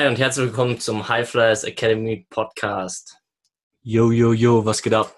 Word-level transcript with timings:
Hi 0.00 0.06
und 0.06 0.18
herzlich 0.18 0.46
willkommen 0.46 0.80
zum 0.80 1.10
High 1.10 1.28
Flyers 1.28 1.62
Academy 1.62 2.26
Podcast. 2.30 3.18
Yo, 3.82 4.10
yo, 4.10 4.32
yo, 4.32 4.64
was 4.64 4.80
geht 4.80 4.94
ab? 4.94 5.14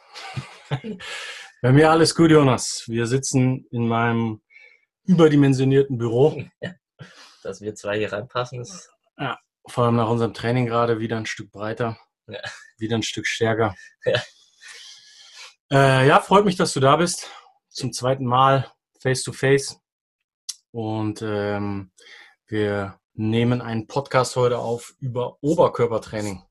Bei 1.63 1.71
mir 1.71 1.89
alles 1.89 2.17
gut, 2.17 2.33
Jonas. 2.33 2.83
Wir 2.89 3.07
sitzen 3.07 3.65
in 3.71 3.87
meinem 3.87 4.43
überdimensionierten 5.05 5.99
Büro. 5.99 6.43
Dass 7.45 7.61
wir 7.61 7.77
zwei 7.77 7.97
hier 7.97 8.13
reinpassen 8.13 8.61
ist. 8.61 8.91
Ja, 9.17 9.39
vor 9.69 9.85
allem 9.85 9.95
nach 9.95 10.09
unserem 10.09 10.35
Training 10.35 10.67
gerade 10.67 10.99
wieder 10.99 11.17
ein 11.17 11.27
Stück 11.27 11.53
breiter, 11.53 11.97
Ja. 12.27 12.41
wieder 12.77 12.97
ein 12.97 13.05
Stück 13.05 13.29
stärker. 13.29 13.77
Ja. 14.05 14.21
Äh, 15.71 16.09
ja, 16.09 16.19
freut 16.19 16.45
mich, 16.45 16.57
dass 16.57 16.73
du 16.73 16.81
da 16.81 16.97
bist. 16.97 17.31
Zum 17.69 17.93
zweiten 17.93 18.27
Mal 18.27 18.69
face 19.01 19.23
to 19.23 19.33
face. 19.33 19.81
Und 20.73 21.23
ähm, 21.23 21.93
wir 22.49 22.99
nehmen 23.15 23.61
einen 23.61 23.87
Podcast 23.87 24.37
heute 24.37 24.59
auf 24.59 24.95
über 24.99 25.39
Oberkörpertraining. 25.41 26.43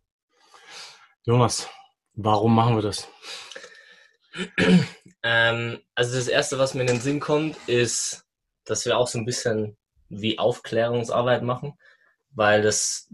Jonas, 1.24 1.70
warum 2.14 2.56
machen 2.56 2.76
wir 2.76 2.82
das? 2.82 3.08
Ähm, 5.24 5.80
also 5.94 6.16
das 6.16 6.28
Erste, 6.28 6.58
was 6.58 6.74
mir 6.74 6.82
in 6.82 6.88
den 6.88 7.00
Sinn 7.00 7.20
kommt, 7.20 7.56
ist, 7.68 8.26
dass 8.66 8.86
wir 8.86 8.98
auch 8.98 9.08
so 9.08 9.20
ein 9.20 9.26
bisschen 9.26 9.78
wie 10.10 10.40
Aufklärungsarbeit 10.40 11.44
machen, 11.44 11.78
weil 12.32 12.62
das, 12.62 13.10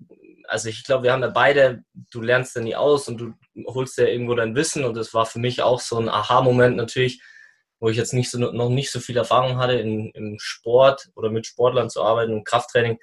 also 0.48 0.70
ich 0.70 0.84
glaube, 0.84 1.04
wir 1.04 1.12
haben 1.12 1.22
ja 1.22 1.30
beide, 1.30 1.84
du 2.12 2.22
lernst 2.22 2.56
ja 2.56 2.62
nie 2.62 2.76
aus 2.76 3.08
und 3.08 3.18
du 3.18 3.34
holst 3.68 3.98
ja 3.98 4.06
irgendwo 4.06 4.36
dein 4.36 4.56
Wissen 4.56 4.84
und 4.84 4.96
das 4.96 5.14
war 5.14 5.26
für 5.26 5.40
mich 5.40 5.62
auch 5.62 5.80
so 5.80 5.98
ein 5.98 6.10
Aha-Moment 6.10 6.78
natürlich, 6.78 7.22
wo 7.80 7.90
ich 7.90 7.98
jetzt 7.98 8.14
nicht 8.14 8.32
so, 8.32 8.38
noch 8.40 8.70
nicht 8.70 8.92
so 8.92 9.00
viel 9.00 9.18
Erfahrung 9.18 9.58
hatte 9.58 9.74
in, 9.74 10.12
im 10.12 10.38
Sport 10.40 11.10
oder 11.16 11.30
mit 11.30 11.46
Sportlern 11.46 11.90
zu 11.90 12.02
arbeiten 12.02 12.34
und 12.34 12.46
Krafttraining, 12.46 13.00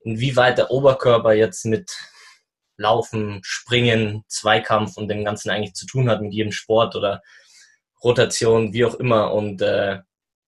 inwieweit 0.00 0.58
der 0.58 0.70
Oberkörper 0.70 1.32
jetzt 1.32 1.64
mit 1.64 1.90
Laufen, 2.76 3.40
Springen, 3.44 4.24
Zweikampf 4.28 4.96
und 4.96 5.08
dem 5.08 5.24
Ganzen 5.24 5.50
eigentlich 5.50 5.74
zu 5.74 5.86
tun 5.86 6.10
hat 6.10 6.20
mit 6.20 6.32
jedem 6.32 6.52
Sport 6.52 6.96
oder 6.96 7.22
Rotation, 8.02 8.72
wie 8.72 8.84
auch 8.84 8.94
immer. 8.94 9.32
Und 9.32 9.62
äh, 9.62 10.00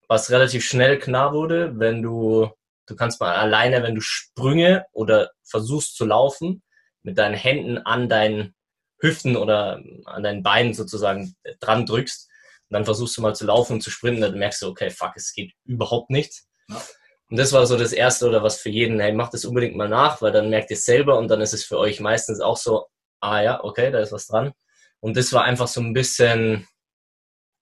was 0.08 0.30
relativ 0.30 0.64
schnell 0.64 0.98
klar 0.98 1.32
wurde, 1.32 1.78
wenn 1.78 2.02
du, 2.02 2.50
du 2.86 2.96
kannst 2.96 3.20
mal 3.20 3.34
alleine, 3.34 3.82
wenn 3.82 3.94
du 3.94 4.00
Sprünge 4.00 4.86
oder 4.92 5.30
versuchst 5.42 5.96
zu 5.96 6.04
laufen, 6.04 6.62
mit 7.02 7.18
deinen 7.18 7.34
Händen 7.34 7.78
an 7.78 8.08
deinen 8.08 8.54
Hüften 8.98 9.36
oder 9.36 9.80
an 10.04 10.22
deinen 10.22 10.42
Beinen 10.42 10.74
sozusagen 10.74 11.36
dran 11.60 11.86
drückst, 11.86 12.28
und 12.68 12.74
dann 12.74 12.84
versuchst 12.84 13.16
du 13.16 13.22
mal 13.22 13.34
zu 13.34 13.46
laufen 13.46 13.74
und 13.74 13.80
zu 13.80 13.90
sprinten, 13.90 14.22
dann 14.22 14.38
merkst 14.38 14.62
du, 14.62 14.68
okay, 14.68 14.90
fuck, 14.90 15.12
es 15.16 15.32
geht 15.32 15.52
überhaupt 15.64 16.10
nichts. 16.10 16.48
Ja. 16.68 16.82
Und 17.28 17.38
das 17.38 17.52
war 17.52 17.66
so 17.66 17.76
das 17.76 17.92
Erste 17.92 18.28
oder 18.28 18.42
was 18.42 18.60
für 18.60 18.70
jeden, 18.70 19.00
hey, 19.00 19.12
macht 19.12 19.34
das 19.34 19.44
unbedingt 19.44 19.76
mal 19.76 19.88
nach, 19.88 20.22
weil 20.22 20.32
dann 20.32 20.50
merkt 20.50 20.70
ihr 20.70 20.76
es 20.76 20.84
selber 20.84 21.18
und 21.18 21.28
dann 21.28 21.40
ist 21.40 21.54
es 21.54 21.64
für 21.64 21.78
euch 21.78 22.00
meistens 22.00 22.40
auch 22.40 22.56
so, 22.56 22.86
ah 23.20 23.40
ja, 23.40 23.64
okay, 23.64 23.90
da 23.90 23.98
ist 24.00 24.12
was 24.12 24.26
dran. 24.26 24.52
Und 25.00 25.16
das 25.16 25.32
war 25.32 25.44
einfach 25.44 25.68
so 25.68 25.80
ein 25.80 25.92
bisschen, 25.92 26.68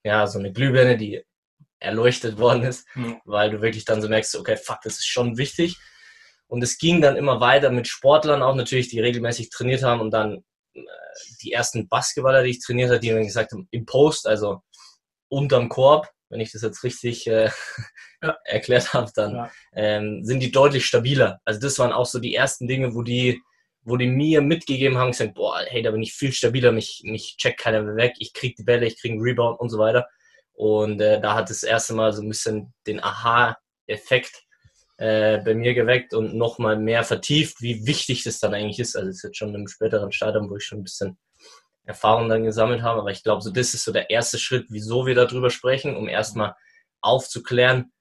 ja, 0.05 0.27
so 0.27 0.39
eine 0.39 0.53
Glühbirne, 0.53 0.97
die 0.97 1.25
erleuchtet 1.81 2.39
worden 2.39 2.63
ist, 2.65 2.87
Mhm. 2.95 3.21
weil 3.25 3.51
du 3.51 3.61
wirklich 3.63 3.85
dann 3.85 4.03
so 4.03 4.09
merkst, 4.09 4.37
okay, 4.37 4.57
fuck, 4.57 4.81
das 4.83 4.95
ist 4.95 5.07
schon 5.07 5.37
wichtig. 5.39 5.77
Und 6.47 6.63
es 6.63 6.79
ging 6.79 7.01
dann 7.01 7.17
immer 7.17 7.41
weiter 7.41 7.71
mit 7.71 7.89
Sportlern 7.89 8.43
auch 8.43 8.55
natürlich, 8.55 8.89
die 8.89 9.01
regelmäßig 9.01 9.51
trainiert 9.51 9.83
haben 9.83 10.01
und 10.01 10.11
dann 10.11 10.45
äh, 10.75 10.81
die 11.43 11.53
ersten 11.53 11.89
Basketballer, 11.89 12.43
die 12.43 12.51
ich 12.51 12.61
trainiert 12.61 12.91
habe, 12.91 13.01
die 13.01 13.13
mir 13.13 13.25
gesagt 13.25 13.53
haben, 13.53 13.67
im 13.71 13.87
Post, 13.87 14.27
also 14.27 14.61
unterm 15.35 15.69
Korb, 15.69 16.09
wenn 16.31 16.41
ich 16.41 16.53
das 16.53 16.63
jetzt 16.63 16.83
richtig 16.85 17.27
äh, 17.27 17.51
Ja. 18.23 18.37
erklärt 18.45 18.93
habe, 18.95 19.11
dann 19.15 19.35
Ja. 19.35 19.51
ähm, 19.75 20.25
sind 20.25 20.41
die 20.41 20.51
deutlich 20.53 20.87
stabiler. 20.87 21.41
Also 21.45 21.61
das 21.61 21.79
waren 21.79 21.93
auch 21.93 22.07
so 22.07 22.19
die 22.19 22.35
ersten 22.35 22.67
Dinge, 22.67 22.95
wo 22.95 23.03
die, 23.03 23.41
wo 23.83 23.97
die 23.97 24.07
mir 24.07 24.41
mitgegeben 24.41 24.97
haben, 24.99 25.11
gesagt, 25.11 25.35
boah, 25.35 25.61
hey, 25.67 25.83
da 25.83 25.91
bin 25.91 26.03
ich 26.03 26.15
viel 26.15 26.33
stabiler, 26.33 26.73
mich, 26.73 27.03
mich 27.05 27.37
checkt 27.39 27.61
keiner 27.61 27.83
mehr 27.83 27.97
weg, 27.97 28.15
ich 28.19 28.33
krieg 28.33 28.57
die 28.57 28.65
Bälle, 28.65 28.87
ich 28.87 28.99
krieg 29.01 29.13
einen 29.13 29.21
Rebound 29.21 29.61
und 29.61 29.69
so 29.69 29.79
weiter. 29.79 30.09
Und 30.55 31.01
äh, 31.01 31.21
da 31.21 31.35
hat 31.35 31.51
das 31.51 31.63
erste 31.65 31.95
Mal 31.95 32.13
so 32.13 32.23
ein 32.23 32.29
bisschen 32.29 32.73
den 32.87 33.03
Aha-Effekt 33.03 34.45
äh, 34.97 35.39
bei 35.39 35.55
mir 35.55 35.75
geweckt 35.75 36.15
und 36.15 36.35
nochmal 36.35 36.79
mehr 36.79 37.03
vertieft, 37.05 37.61
wie 37.61 37.87
wichtig 37.87 38.23
das 38.23 38.39
dann 38.39 38.55
eigentlich 38.55 38.79
ist. 38.79 38.97
Also 38.97 39.11
es 39.11 39.17
ist 39.17 39.23
jetzt 39.25 39.37
schon 39.39 39.55
im 39.55 39.67
späteren 39.69 40.13
Stadium, 40.13 40.49
wo 40.49 40.57
ich 40.57 40.65
schon 40.65 40.79
ein 40.79 40.85
bisschen 40.85 41.19
Erfahrung 41.85 42.29
dann 42.29 42.45
gesammelt 42.45 42.83
habe. 42.83 43.01
Aber 43.01 43.11
ich 43.11 43.23
glaube, 43.23 43.43
so 43.43 43.51
das 43.51 43.75
ist 43.75 43.85
so 43.85 43.93
der 43.93 44.11
erste 44.11 44.39
Schritt, 44.39 44.67
wieso 44.71 45.07
wir 45.07 45.15
darüber 45.15 45.51
sprechen, 45.51 45.97
um 45.97 46.09
erstmal 46.09 46.55
aufzuklären, 47.01 47.93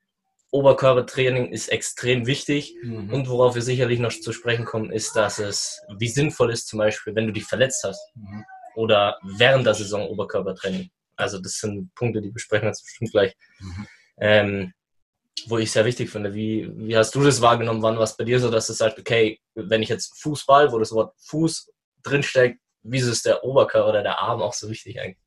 Oberkörpertraining 0.51 1.51
ist 1.51 1.69
extrem 1.69 2.27
wichtig. 2.27 2.75
Mhm. 2.83 3.11
Und 3.11 3.27
worauf 3.27 3.55
wir 3.55 3.63
sicherlich 3.63 3.99
noch 3.99 4.11
zu 4.11 4.31
sprechen 4.31 4.65
kommen, 4.65 4.91
ist, 4.91 5.15
dass 5.15 5.39
es, 5.39 5.81
wie 5.97 6.07
sinnvoll 6.09 6.51
ist 6.51 6.67
zum 6.67 6.77
Beispiel, 6.77 7.15
wenn 7.15 7.25
du 7.25 7.33
dich 7.33 7.45
verletzt 7.45 7.83
hast 7.83 7.99
Mhm. 8.15 8.45
oder 8.75 9.17
während 9.23 9.65
der 9.65 9.73
Saison 9.73 10.07
Oberkörpertraining. 10.07 10.91
Also 11.15 11.39
das 11.39 11.53
sind 11.57 11.93
Punkte, 11.95 12.21
die 12.21 12.29
besprechen 12.29 12.65
wir 12.65 12.69
jetzt 12.69 12.83
bestimmt 12.83 13.11
gleich. 13.11 13.33
Mhm. 13.59 13.87
Ähm, 14.17 14.73
wo 15.47 15.57
ich 15.57 15.71
sehr 15.71 15.85
wichtig 15.85 16.11
finde. 16.11 16.33
Wie, 16.35 16.71
wie 16.75 16.95
hast 16.95 17.15
du 17.15 17.23
das 17.23 17.41
wahrgenommen? 17.41 17.81
Wann 17.81 17.97
war 17.97 18.03
es 18.03 18.15
bei 18.15 18.23
dir 18.23 18.39
so, 18.39 18.51
dass 18.51 18.67
du 18.67 18.73
sagst, 18.73 18.99
okay, 18.99 19.39
wenn 19.55 19.81
ich 19.81 19.89
jetzt 19.89 20.21
Fußball, 20.21 20.71
wo 20.71 20.77
das 20.77 20.91
Wort 20.91 21.15
Fuß 21.27 21.71
drinsteckt, 22.03 22.59
wieso 22.83 23.11
ist 23.11 23.25
der 23.25 23.43
Oberkörper 23.43 23.89
oder 23.89 24.03
der 24.03 24.19
Arm 24.19 24.41
auch 24.41 24.53
so 24.53 24.69
wichtig 24.69 24.99
eigentlich? 24.99 25.17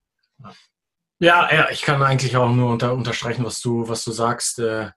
Ja, 1.19 1.53
ja, 1.53 1.71
ich 1.71 1.83
kann 1.83 2.03
eigentlich 2.03 2.37
auch 2.37 2.51
nur 2.51 2.71
unter, 2.71 2.93
unterstreichen, 2.93 3.45
was 3.45 3.61
du, 3.61 3.89
was 3.89 4.05
du 4.05 4.13
sagst. 4.13 4.59
Äh, 4.59 4.91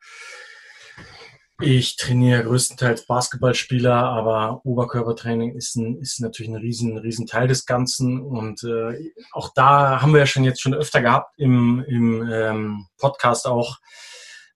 Ich 1.62 1.98
trainiere 1.98 2.46
größtenteils 2.46 3.06
Basketballspieler, 3.06 3.94
aber 3.94 4.62
Oberkörpertraining 4.64 5.58
ist, 5.58 5.76
ein, 5.76 6.00
ist 6.00 6.22
natürlich 6.22 6.50
ein 6.50 6.56
riesen, 6.56 6.98
riesen 6.98 7.28
Teil 7.28 7.50
des 7.50 7.66
Ganzen. 7.66 8.22
Und 8.22 8.64
äh, 8.64 9.12
auch 9.34 9.52
da 9.54 10.02
haben 10.02 10.14
wir 10.14 10.22
ja 10.22 10.26
schon 10.26 10.46
jetzt 10.46 10.62
schon 10.62 10.74
öfter 10.74 11.02
gehabt 11.02 11.34
im, 11.38 11.84
im 11.86 12.30
ähm, 12.32 12.88
Podcast 12.98 13.46
auch, 13.46 13.78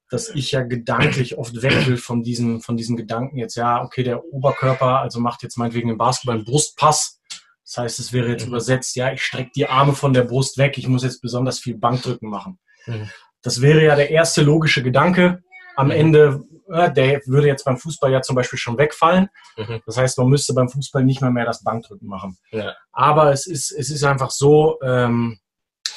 dass 0.09 0.29
ich 0.29 0.51
ja 0.51 0.61
gedanklich 0.61 1.37
oft 1.37 1.61
weg 1.61 1.87
will 1.87 1.97
von 1.97 2.23
diesem, 2.23 2.61
von 2.61 2.77
diesem 2.77 2.95
Gedanken 2.95 3.37
jetzt, 3.37 3.55
ja, 3.55 3.83
okay, 3.83 4.03
der 4.03 4.23
Oberkörper, 4.23 5.01
also 5.01 5.19
macht 5.19 5.43
jetzt 5.43 5.57
meinetwegen 5.57 5.89
im 5.89 5.97
Basketball 5.97 6.35
einen 6.35 6.45
Brustpass. 6.45 7.19
Das 7.65 7.77
heißt, 7.77 7.99
es 7.99 8.13
wäre 8.13 8.29
jetzt 8.29 8.43
Mhm. 8.43 8.49
übersetzt, 8.49 8.95
ja, 8.95 9.11
ich 9.11 9.23
strecke 9.23 9.51
die 9.55 9.67
Arme 9.67 9.93
von 9.93 10.13
der 10.13 10.23
Brust 10.23 10.57
weg, 10.57 10.77
ich 10.77 10.87
muss 10.87 11.03
jetzt 11.03 11.21
besonders 11.21 11.59
viel 11.59 11.77
Bankdrücken 11.77 12.29
machen. 12.29 12.59
Mhm. 12.85 13.09
Das 13.41 13.61
wäre 13.61 13.83
ja 13.83 13.95
der 13.95 14.09
erste 14.09 14.41
logische 14.41 14.83
Gedanke. 14.83 15.41
Am 15.75 15.87
Mhm. 15.87 15.91
Ende, 15.91 16.43
äh, 16.71 16.91
der 16.91 17.21
würde 17.25 17.47
jetzt 17.47 17.63
beim 17.65 17.77
Fußball 17.77 18.11
ja 18.11 18.21
zum 18.21 18.35
Beispiel 18.35 18.59
schon 18.59 18.77
wegfallen. 18.77 19.29
Mhm. 19.57 19.81
Das 19.85 19.97
heißt, 19.97 20.17
man 20.17 20.27
müsste 20.27 20.53
beim 20.53 20.69
Fußball 20.69 21.03
nicht 21.03 21.21
mehr 21.21 21.31
mehr 21.31 21.45
das 21.45 21.63
Bankdrücken 21.63 22.07
machen. 22.07 22.37
Ja. 22.51 22.75
Aber 22.91 23.31
es 23.31 23.47
ist, 23.47 23.71
es 23.71 23.89
ist 23.89 24.03
einfach 24.03 24.31
so, 24.31 24.79
ähm, 24.83 25.39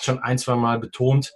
schon 0.03 0.19
ein, 0.21 0.38
zwei 0.38 0.54
Mal 0.54 0.78
betont, 0.78 1.33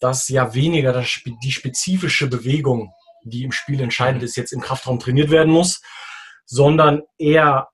dass 0.00 0.28
ja 0.28 0.54
weniger 0.54 0.92
das, 0.92 1.20
die 1.44 1.52
spezifische 1.52 2.26
Bewegung, 2.26 2.92
die 3.24 3.44
im 3.44 3.52
Spiel 3.52 3.80
entscheidend 3.80 4.22
ist, 4.22 4.36
jetzt 4.36 4.52
im 4.52 4.60
Kraftraum 4.60 4.98
trainiert 4.98 5.30
werden 5.30 5.52
muss, 5.52 5.80
sondern 6.44 7.02
eher 7.18 7.68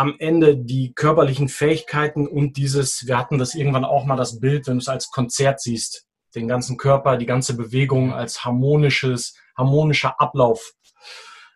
am 0.00 0.14
Ende 0.18 0.56
die 0.56 0.94
körperlichen 0.94 1.50
Fähigkeiten 1.50 2.26
und 2.26 2.56
dieses, 2.56 3.06
wir 3.06 3.18
hatten 3.18 3.36
das 3.36 3.54
irgendwann 3.54 3.84
auch 3.84 4.06
mal 4.06 4.16
das 4.16 4.40
Bild, 4.40 4.66
wenn 4.66 4.76
du 4.76 4.80
es 4.80 4.88
als 4.88 5.10
Konzert 5.10 5.60
siehst, 5.60 6.06
den 6.34 6.48
ganzen 6.48 6.78
Körper, 6.78 7.18
die 7.18 7.26
ganze 7.26 7.54
Bewegung 7.54 8.14
als 8.14 8.42
harmonisches, 8.42 9.36
harmonischer 9.58 10.18
Ablauf. 10.18 10.72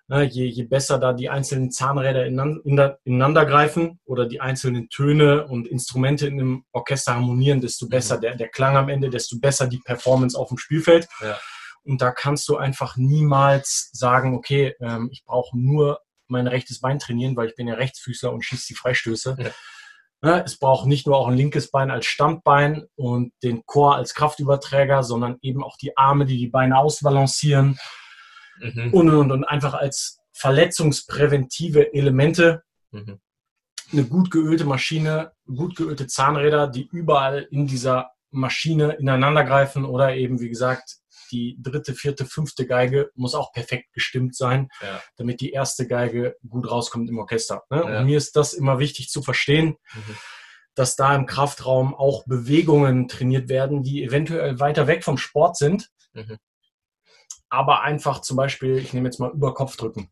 Ne, 0.09 0.25
je, 0.25 0.45
je 0.45 0.65
besser 0.65 0.99
da 0.99 1.15
die 1.15 1.31
einzelnen 1.31 1.71
Zahnräder 1.71 2.27
ineinander, 2.27 2.99
ineinander- 3.05 3.47
greifen 3.47 3.99
oder 4.05 4.27
die 4.27 4.43
einzelnen 4.43 4.91
Töne 4.91 5.47
und 5.47 5.67
Instrumente 5.67 6.27
in 6.27 6.39
einem 6.39 6.65
Orchester 6.73 7.15
harmonieren, 7.15 7.63
desto 7.63 7.89
besser 7.89 8.19
der, 8.19 8.37
der 8.37 8.49
Klang 8.49 8.77
am 8.77 8.91
Ende, 8.91 9.09
desto 9.09 9.39
besser 9.39 9.67
die 9.67 9.81
Performance 9.83 10.39
auf 10.39 10.49
dem 10.49 10.59
Spielfeld. 10.59 11.09
Ja. 11.23 11.39
Und 11.85 12.03
da 12.03 12.11
kannst 12.11 12.47
du 12.51 12.59
einfach 12.59 12.99
niemals 12.99 13.89
sagen, 13.95 14.35
okay, 14.35 14.75
ähm, 14.81 15.09
ich 15.11 15.25
brauche 15.25 15.59
nur 15.59 16.01
mein 16.29 16.47
rechtes 16.47 16.81
Bein 16.81 16.99
trainieren, 16.99 17.37
weil 17.37 17.49
ich 17.49 17.55
bin 17.57 17.69
ja 17.69 17.75
Rechtsfüßler 17.75 18.33
und 18.33 18.43
schieße 18.45 18.67
die 18.69 18.75
Freistöße. 18.75 19.37
Ja. 19.39 19.51
Ne, 20.23 20.43
Es 20.45 20.57
braucht 20.59 20.87
nicht 20.87 21.07
nur 21.07 21.17
auch 21.19 21.29
ein 21.29 21.37
linkes 21.37 21.71
Bein 21.71 21.91
als 21.91 22.07
Standbein 22.07 22.87
und 22.97 23.33
den 23.43 23.65
Chor 23.67 23.97
als 23.97 24.15
Kraftüberträger, 24.15 25.03
sondern 25.03 25.37
eben 25.43 25.63
auch 25.63 25.77
die 25.77 25.97
Arme, 25.97 26.25
die 26.25 26.39
die 26.39 26.49
Beine 26.49 26.79
ausbalancieren 26.79 27.79
Mhm. 28.61 28.93
und, 28.95 29.11
und, 29.11 29.33
und 29.33 29.45
einfach 29.45 29.75
als 29.75 30.21
verletzungspräventive 30.33 31.93
Elemente 31.93 32.63
Mhm. 32.93 33.19
eine 33.93 34.05
gut 34.05 34.31
geölte 34.31 34.65
Maschine, 34.65 35.33
gut 35.47 35.75
geölte 35.77 36.07
Zahnräder, 36.07 36.69
die 36.69 36.87
überall 36.93 37.43
in 37.51 37.67
dieser 37.67 38.13
Maschine 38.31 38.93
ineinander 38.93 39.43
greifen 39.45 39.85
oder 39.85 40.15
eben, 40.15 40.41
wie 40.41 40.49
gesagt, 40.49 40.99
die 41.35 41.59
dritte, 41.61 41.95
vierte, 41.95 42.25
fünfte 42.25 42.67
Geige 42.67 43.11
muss 43.15 43.35
auch 43.35 43.53
perfekt 43.53 43.93
gestimmt 43.93 44.35
sein, 44.37 44.69
Ja. 44.81 45.03
damit 45.17 45.41
die 45.41 45.51
erste 45.51 45.87
Geige 45.87 46.37
gut 46.49 46.71
rauskommt 46.71 47.09
im 47.11 47.19
Orchester. 47.19 47.65
Ne? 47.71 47.79
Ja. 47.85 47.99
Und 47.99 48.07
mir 48.07 48.17
ist 48.17 48.37
das 48.37 48.55
immer 48.55 48.79
wichtig 48.79 49.09
zu 49.11 49.23
verstehen, 49.23 49.77
Mhm. 49.95 50.17
dass 50.75 50.97
da 50.97 51.15
im 51.15 51.27
Kraftraum 51.27 51.95
auch 51.95 52.25
Bewegungen 52.27 53.09
trainiert 53.09 53.49
werden, 53.49 53.83
die 53.83 54.03
eventuell 54.05 54.59
weiter 54.61 54.87
weg 54.87 55.05
vom 55.05 55.19
Sport 55.19 55.57
sind, 55.57 55.91
Mhm. 56.15 56.39
aber 57.49 57.83
einfach 57.83 58.21
zum 58.21 58.37
Beispiel, 58.37 58.79
ich 58.79 58.93
nehme 58.93 59.09
jetzt 59.09 59.19
mal 59.21 59.31
Überkopfdrücken. 59.33 60.11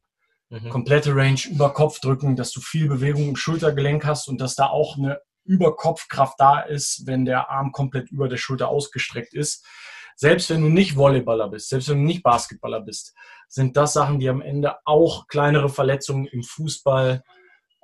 mhm. 0.50 0.68
komplette 0.68 1.16
Range 1.16 1.40
über 1.50 1.72
Kopf 1.72 1.98
drücken, 2.00 2.36
dass 2.36 2.52
du 2.52 2.60
viel 2.60 2.86
Bewegung 2.86 3.26
im 3.30 3.36
Schultergelenk 3.36 4.04
hast 4.04 4.28
und 4.28 4.38
dass 4.38 4.54
da 4.54 4.66
auch 4.66 4.98
eine 4.98 5.18
Überkopfkraft 5.44 6.34
da 6.38 6.60
ist, 6.60 7.06
wenn 7.06 7.24
der 7.24 7.48
Arm 7.50 7.72
komplett 7.72 8.10
über 8.10 8.28
der 8.28 8.36
Schulter 8.36 8.68
ausgestreckt 8.68 9.32
ist. 9.34 9.64
Selbst 10.16 10.50
wenn 10.50 10.62
du 10.62 10.68
nicht 10.68 10.96
Volleyballer 10.96 11.48
bist, 11.48 11.68
selbst 11.68 11.88
wenn 11.88 11.98
du 11.98 12.04
nicht 12.04 12.22
Basketballer 12.22 12.80
bist, 12.80 13.14
sind 13.48 13.76
das 13.76 13.92
Sachen, 13.92 14.18
die 14.18 14.28
am 14.28 14.40
Ende 14.40 14.76
auch 14.84 15.26
kleinere 15.26 15.68
Verletzungen 15.68 16.26
im 16.26 16.42
Fußball, 16.42 17.22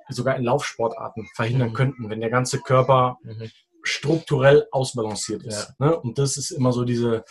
sogar 0.09 0.35
in 0.35 0.43
Laufsportarten 0.43 1.27
verhindern 1.35 1.69
mhm. 1.69 1.73
könnten, 1.73 2.09
wenn 2.09 2.19
der 2.19 2.29
ganze 2.29 2.59
Körper 2.59 3.17
mhm. 3.23 3.49
strukturell 3.83 4.67
ausbalanciert 4.71 5.43
ist. 5.43 5.73
Ja. 5.79 5.87
Ne? 5.87 5.99
Und 5.99 6.17
das 6.17 6.37
ist 6.37 6.51
immer 6.51 6.71
so 6.71 6.83
diese, 6.83 7.23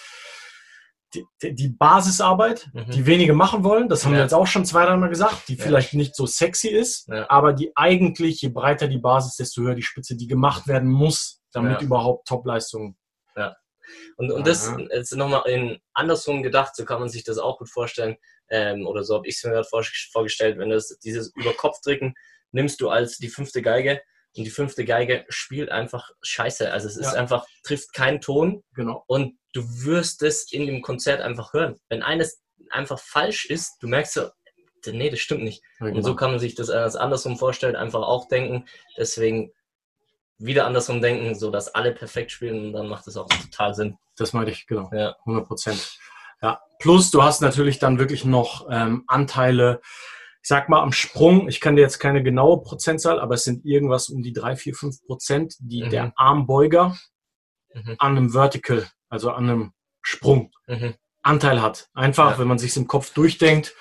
die, 1.14 1.24
die 1.42 1.68
Basisarbeit, 1.68 2.70
mhm. 2.72 2.90
die 2.90 3.06
wenige 3.06 3.34
machen 3.34 3.64
wollen, 3.64 3.88
das 3.88 4.04
haben 4.04 4.12
ja. 4.12 4.18
wir 4.18 4.22
jetzt 4.24 4.34
auch 4.34 4.46
schon 4.46 4.64
zwei, 4.64 4.84
dreimal 4.84 5.08
gesagt, 5.08 5.48
die 5.48 5.56
ja. 5.56 5.64
vielleicht 5.64 5.94
nicht 5.94 6.14
so 6.14 6.26
sexy 6.26 6.68
ist, 6.68 7.08
ja. 7.08 7.28
aber 7.28 7.52
die 7.52 7.72
eigentlich, 7.76 8.40
je 8.42 8.50
breiter 8.50 8.88
die 8.88 8.98
Basis, 8.98 9.36
desto 9.36 9.62
höher 9.62 9.74
die 9.74 9.82
Spitze, 9.82 10.16
die 10.16 10.26
gemacht 10.26 10.68
werden 10.68 10.90
muss, 10.90 11.42
damit 11.52 11.82
überhaupt 11.82 12.28
Topleistungen. 12.28 12.96
Und, 14.16 14.30
und 14.30 14.46
das 14.46 14.72
ist 14.90 15.14
nochmal 15.14 15.48
in 15.48 15.78
andersrum 15.92 16.42
gedacht, 16.42 16.74
so 16.76 16.84
kann 16.84 17.00
man 17.00 17.08
sich 17.08 17.24
das 17.24 17.38
auch 17.38 17.58
gut 17.58 17.68
vorstellen, 17.68 18.16
ähm, 18.50 18.86
oder 18.86 19.04
so 19.04 19.14
habe 19.14 19.28
ich 19.28 19.36
es 19.36 19.44
mir 19.44 19.50
gerade 19.50 19.68
vorgestellt, 20.12 20.58
wenn 20.58 20.70
das 20.70 20.98
dieses 20.98 21.32
Überkopfdrücken 21.36 22.14
nimmst 22.50 22.80
du 22.80 22.88
als 22.88 23.18
die 23.18 23.28
fünfte 23.28 23.62
Geige 23.62 24.00
und 24.36 24.44
die 24.44 24.50
fünfte 24.50 24.84
Geige 24.84 25.24
spielt 25.28 25.70
einfach 25.70 26.10
scheiße. 26.22 26.72
Also 26.72 26.86
es 26.88 26.96
ist 26.96 27.12
ja. 27.12 27.20
einfach, 27.20 27.46
trifft 27.64 27.92
keinen 27.92 28.20
Ton. 28.20 28.62
Genau. 28.74 29.04
Und 29.06 29.38
du 29.52 29.62
wirst 29.84 30.22
es 30.22 30.52
in 30.52 30.66
dem 30.66 30.82
Konzert 30.82 31.20
einfach 31.20 31.52
hören. 31.52 31.76
Wenn 31.88 32.02
eines 32.02 32.40
einfach 32.70 32.98
falsch 32.98 33.46
ist, 33.46 33.76
du 33.80 33.88
merkst 33.88 34.14
so, 34.14 34.28
nee, 34.86 35.10
das 35.10 35.20
stimmt 35.20 35.42
nicht. 35.42 35.62
Ja, 35.80 35.86
genau. 35.86 35.98
Und 35.98 36.02
so 36.04 36.14
kann 36.14 36.30
man 36.30 36.40
sich 36.40 36.54
das 36.54 36.70
als 36.70 36.96
andersrum 36.96 37.38
vorstellen, 37.38 37.76
einfach 37.76 38.02
auch 38.02 38.28
denken. 38.28 38.66
Deswegen 38.96 39.52
wieder 40.38 40.66
andersrum 40.66 41.00
denken, 41.00 41.34
so 41.34 41.50
dass 41.50 41.74
alle 41.74 41.92
perfekt 41.92 42.30
spielen 42.30 42.72
dann 42.72 42.88
macht 42.88 43.06
das 43.06 43.16
auch 43.16 43.28
total 43.28 43.74
Sinn. 43.74 43.98
Das 44.16 44.32
meinte 44.32 44.52
ich, 44.52 44.66
genau. 44.66 44.90
Ja. 44.92 45.16
100 45.20 45.46
Prozent. 45.46 45.98
Ja. 46.40 46.60
Plus, 46.78 47.10
du 47.10 47.22
hast 47.22 47.40
natürlich 47.40 47.78
dann 47.78 47.98
wirklich 47.98 48.24
noch 48.24 48.68
ähm, 48.70 49.04
Anteile, 49.06 49.80
ich 50.42 50.48
sag 50.48 50.68
mal 50.68 50.80
am 50.80 50.92
Sprung, 50.92 51.48
ich 51.48 51.60
kann 51.60 51.76
dir 51.76 51.82
jetzt 51.82 51.98
keine 51.98 52.22
genaue 52.22 52.62
Prozentzahl, 52.62 53.18
aber 53.20 53.34
es 53.34 53.44
sind 53.44 53.64
irgendwas 53.64 54.08
um 54.08 54.22
die 54.22 54.32
3, 54.32 54.56
4, 54.56 54.74
5 54.74 55.06
Prozent, 55.06 55.54
die 55.58 55.82
mhm. 55.82 55.90
der 55.90 56.12
Armbeuger 56.16 56.96
mhm. 57.74 57.96
an 57.98 58.16
einem 58.16 58.30
Vertical, 58.30 58.86
also 59.08 59.30
an 59.30 59.50
einem 59.50 59.72
Sprung, 60.02 60.52
mhm. 60.66 60.94
Anteil 61.22 61.60
hat. 61.60 61.88
Einfach, 61.92 62.32
ja. 62.32 62.38
wenn 62.38 62.48
man 62.48 62.58
sich 62.58 62.76
im 62.76 62.86
Kopf 62.86 63.12
durchdenkt, 63.12 63.74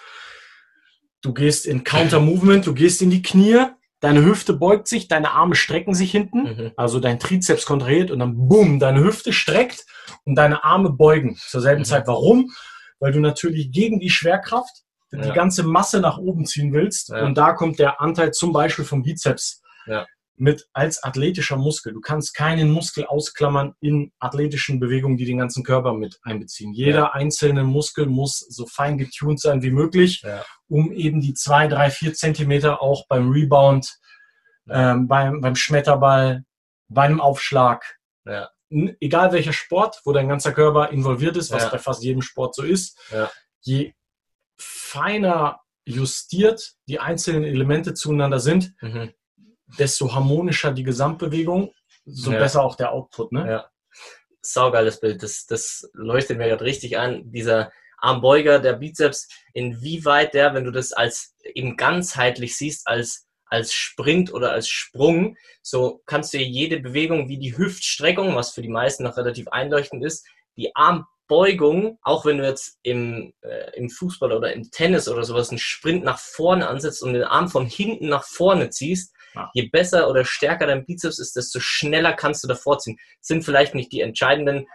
du 1.22 1.34
gehst 1.34 1.66
in 1.66 1.84
Counter 1.84 2.20
Movement, 2.20 2.66
du 2.66 2.74
gehst 2.74 3.02
in 3.02 3.12
die 3.12 3.22
Knie, 3.22 3.68
deine 4.00 4.24
Hüfte 4.24 4.54
beugt 4.54 4.88
sich, 4.88 5.08
deine 5.08 5.32
Arme 5.32 5.56
strecken 5.56 5.94
sich 5.94 6.12
hinten, 6.12 6.44
mhm. 6.44 6.72
also 6.78 7.00
dein 7.00 7.20
Trizeps 7.20 7.66
kontrahiert 7.66 8.12
und 8.12 8.20
dann 8.20 8.48
boom, 8.48 8.80
deine 8.80 9.04
Hüfte 9.04 9.34
streckt 9.34 9.86
und 10.24 10.36
deine 10.36 10.64
Arme 10.64 10.92
beugen 10.92 11.38
zur 11.38 11.62
selben 11.62 11.82
mhm. 11.82 11.86
Zeit. 11.86 12.08
Warum? 12.08 12.52
Weil 13.00 13.12
du 13.12 13.20
natürlich 13.20 13.72
gegen 13.72 14.00
die 14.00 14.10
Schwerkraft 14.10 14.84
die 15.12 15.20
ja. 15.20 15.34
ganze 15.34 15.64
Masse 15.64 16.00
nach 16.00 16.18
oben 16.18 16.46
ziehen 16.46 16.74
willst. 16.74 17.10
Ja. 17.10 17.26
Und 17.26 17.38
da 17.38 17.54
kommt 17.54 17.80
der 17.80 18.02
Anteil 18.02 18.32
zum 18.32 18.52
Beispiel 18.52 18.86
vom 18.86 19.04
Bizeps 19.04 19.62
ja. 19.86 20.06
mit 20.36 20.68
als 20.74 21.02
athletischer 21.04 21.56
Muskel. 21.56 21.94
Du 21.94 22.02
kannst 22.02 22.36
keinen 22.36 22.70
Muskel 22.70 23.06
ausklammern 23.06 23.74
in 23.80 24.12
athletischen 24.20 24.80
Bewegungen, 24.80 25.18
die 25.18 25.26
den 25.26 25.38
ganzen 25.38 25.64
Körper 25.64 25.94
mit 25.94 26.20
einbeziehen. 26.24 26.74
Jeder 26.74 27.16
einzelne 27.16 27.64
Muskel 27.64 28.08
muss 28.08 28.40
so 28.40 28.66
fein 28.66 28.98
getuned 28.98 29.40
sein 29.40 29.62
wie 29.62 29.72
möglich, 29.72 30.24
um 30.70 30.92
eben 30.92 31.22
die 31.22 31.34
zwei, 31.34 31.68
drei, 31.68 31.90
vier 31.90 32.14
Zentimeter 32.14 32.82
auch 32.82 33.08
beim 33.08 33.32
Rebound, 33.32 34.00
ähm, 34.70 35.08
beim, 35.08 35.42
beim 35.42 35.56
Schmetterball, 35.56 36.44
beim 36.90 37.22
Aufschlag, 37.22 37.98
egal 39.00 39.32
welcher 39.32 39.54
Sport, 39.54 40.02
wo 40.04 40.12
dein 40.12 40.28
ganzer 40.28 40.52
Körper 40.52 40.90
involviert 40.90 41.38
ist, 41.38 41.52
was 41.52 41.72
bei 41.72 41.80
fast 41.80 42.04
jedem 42.04 42.22
Sport 42.22 42.56
so 42.56 42.64
ist, 42.64 43.00
je 43.62 43.94
feiner 44.58 45.62
justiert 45.86 46.74
die 46.88 47.00
einzelnen 47.00 47.44
Elemente 47.44 47.94
zueinander 47.94 48.40
sind, 48.40 48.74
mhm. 48.82 49.14
desto 49.80 50.14
harmonischer 50.14 50.72
die 50.72 50.84
Gesamtbewegung, 50.84 51.74
so 52.06 52.32
ja. 52.32 52.40
besser 52.40 52.64
auch 52.64 52.76
der 52.76 52.92
Output. 52.92 53.32
Ne? 53.32 53.50
Ja. 53.50 53.70
Saugeiles 54.42 55.00
Bild. 55.00 55.24
Das, 55.24 55.46
das 55.46 55.90
leuchtet 55.94 56.38
mir 56.38 56.48
gerade 56.48 56.64
richtig 56.64 56.98
an. 56.98 57.32
Dieser 57.32 57.72
Armbeuger, 57.98 58.60
der 58.60 58.74
Bizeps, 58.74 59.28
inwieweit 59.54 60.34
der, 60.34 60.54
wenn 60.54 60.64
du 60.64 60.72
das 60.72 60.94
als 60.94 61.36
eben 61.44 61.78
ganzheitlich 61.78 62.56
siehst, 62.56 62.88
als 62.88 63.28
als 63.50 63.74
Sprint 63.74 64.34
oder 64.34 64.52
als 64.52 64.68
Sprung, 64.68 65.38
so 65.62 66.02
kannst 66.06 66.34
du 66.34 66.38
jede 66.38 66.82
Bewegung 66.82 67.30
wie 67.30 67.38
die 67.38 67.58
Hüftstreckung, 67.58 68.36
was 68.36 68.52
für 68.52 68.62
die 68.62 68.68
meisten 68.68 69.04
noch 69.04 69.16
relativ 69.16 69.48
einleuchtend 69.48 70.04
ist, 70.04 70.28
die 70.58 70.76
Arm 70.76 71.06
Beugung, 71.28 72.00
auch 72.02 72.26
wenn 72.26 72.38
du 72.38 72.46
jetzt 72.46 72.80
im, 72.84 73.34
äh, 73.42 73.76
im 73.76 73.90
Fußball 73.90 74.32
oder 74.32 74.54
im 74.54 74.72
Tennis 74.72 75.10
oder 75.10 75.24
sowas 75.24 75.50
einen 75.50 75.60
Sprint 75.60 76.04
nach 76.04 76.20
vorne 76.20 76.68
ansetzt 76.68 77.04
und 77.04 77.14
den 77.14 77.24
Arm 77.24 77.50
von 77.50 77.66
hinten 77.66 78.08
nach 78.08 78.24
vorne 78.24 78.70
ziehst, 78.70 79.14
ja. 79.36 79.50
je 79.54 79.68
besser 79.68 80.10
oder 80.10 80.24
stärker 80.24 80.68
dein 80.68 80.86
Bizeps 80.86 81.20
ist, 81.20 81.36
desto 81.36 81.60
schneller 81.60 82.14
kannst 82.14 82.44
du 82.44 82.48
davor 82.48 82.80
ziehen. 82.80 82.98
Das 83.20 83.28
sind 83.28 83.44
vielleicht 83.44 83.76
nicht 83.76 83.92
die 83.92 84.02
entscheidenden 84.02 84.68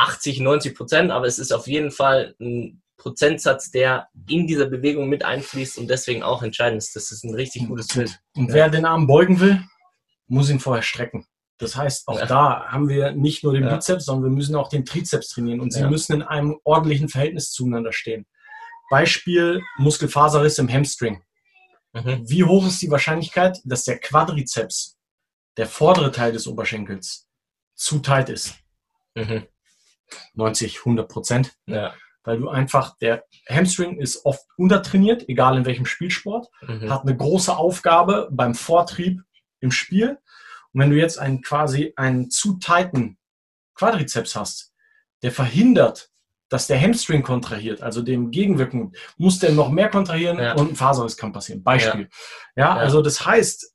80, 0.00 0.40
90 0.40 0.74
Prozent, 0.74 1.10
aber 1.10 1.26
es 1.26 1.38
ist 1.38 1.52
auf 1.52 1.66
jeden 1.66 1.90
Fall 1.90 2.34
ein 2.40 2.82
Prozentsatz, 2.96 3.70
der 3.70 4.08
in 4.28 4.46
dieser 4.46 4.66
Bewegung 4.66 5.08
mit 5.08 5.24
einfließt 5.24 5.78
und 5.78 5.88
deswegen 5.88 6.22
auch 6.22 6.42
entscheidend 6.42 6.82
ist. 6.82 6.94
Das 6.94 7.10
ist 7.10 7.24
ein 7.24 7.34
richtig 7.34 7.66
gutes 7.66 7.88
Bild. 7.88 8.18
Und 8.36 8.48
ja. 8.48 8.54
wer 8.54 8.68
den 8.68 8.84
Arm 8.84 9.06
beugen 9.06 9.40
will, 9.40 9.62
muss 10.26 10.50
ihn 10.50 10.60
vorher 10.60 10.82
strecken. 10.82 11.26
Das 11.58 11.76
heißt, 11.76 12.08
auch 12.08 12.18
ja. 12.18 12.26
da 12.26 12.66
haben 12.68 12.88
wir 12.88 13.12
nicht 13.12 13.44
nur 13.44 13.52
den 13.52 13.64
ja. 13.64 13.74
Bizeps, 13.74 14.06
sondern 14.06 14.30
wir 14.30 14.36
müssen 14.36 14.54
auch 14.54 14.68
den 14.68 14.84
Trizeps 14.84 15.28
trainieren 15.28 15.60
und 15.60 15.72
sie 15.72 15.84
müssen 15.84 16.14
in 16.14 16.22
einem 16.22 16.58
ordentlichen 16.64 17.08
Verhältnis 17.08 17.50
zueinander 17.50 17.92
stehen. 17.92 18.26
Beispiel 18.90 19.62
Muskelfaserriss 19.76 20.58
im 20.58 20.70
Hamstring. 20.70 21.22
Mhm. 21.92 22.28
Wie 22.28 22.44
hoch 22.44 22.66
ist 22.66 22.80
die 22.80 22.90
Wahrscheinlichkeit, 22.90 23.60
dass 23.64 23.84
der 23.84 23.98
Quadrizeps, 23.98 24.96
der 25.56 25.66
vordere 25.66 26.12
Teil 26.12 26.32
des 26.32 26.46
Oberschenkels, 26.46 27.28
zu 27.74 27.98
tight 27.98 28.30
ist? 28.30 28.54
Mhm. 29.14 29.46
90, 30.34 30.78
100 30.78 31.08
Prozent. 31.08 31.52
Ja. 31.66 31.94
Weil 32.22 32.38
du 32.38 32.48
einfach, 32.48 32.96
der 32.98 33.24
Hamstring 33.48 33.98
ist 33.98 34.24
oft 34.26 34.44
untertrainiert, 34.56 35.28
egal 35.28 35.56
in 35.56 35.64
welchem 35.64 35.86
Spielsport, 35.86 36.48
mhm. 36.60 36.90
hat 36.90 37.02
eine 37.02 37.16
große 37.16 37.56
Aufgabe 37.56 38.28
beim 38.30 38.54
Vortrieb 38.54 39.22
im 39.60 39.70
Spiel 39.70 40.18
und 40.72 40.80
wenn 40.80 40.90
du 40.90 40.96
jetzt 40.96 41.18
einen 41.18 41.42
quasi 41.42 41.92
einen 41.96 42.30
zu 42.30 42.58
tighten 42.58 43.18
Quadrizeps 43.74 44.36
hast, 44.36 44.72
der 45.22 45.32
verhindert, 45.32 46.10
dass 46.48 46.66
der 46.66 46.80
Hamstring 46.80 47.22
kontrahiert, 47.22 47.82
also 47.82 48.02
dem 48.02 48.30
gegenwirken, 48.30 48.92
muss 49.16 49.38
der 49.38 49.52
noch 49.52 49.70
mehr 49.70 49.88
kontrahieren 49.88 50.38
ja. 50.38 50.54
und 50.54 50.72
ein 50.72 50.76
Faserriss 50.76 51.16
kann 51.16 51.32
passieren. 51.32 51.62
Beispiel. 51.62 52.08
Ja. 52.56 52.64
ja, 52.64 52.76
also 52.76 53.02
das 53.02 53.24
heißt, 53.24 53.72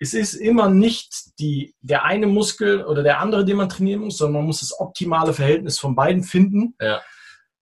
es 0.00 0.14
ist 0.14 0.34
immer 0.34 0.70
nicht 0.70 1.38
die, 1.38 1.74
der 1.82 2.04
eine 2.04 2.26
Muskel 2.26 2.82
oder 2.84 3.02
der 3.02 3.20
andere, 3.20 3.44
den 3.44 3.58
man 3.58 3.68
trainieren 3.68 4.00
muss, 4.00 4.16
sondern 4.16 4.40
man 4.40 4.46
muss 4.46 4.60
das 4.60 4.80
optimale 4.80 5.34
Verhältnis 5.34 5.78
von 5.78 5.94
beiden 5.94 6.24
finden. 6.24 6.74
Ja. 6.80 7.02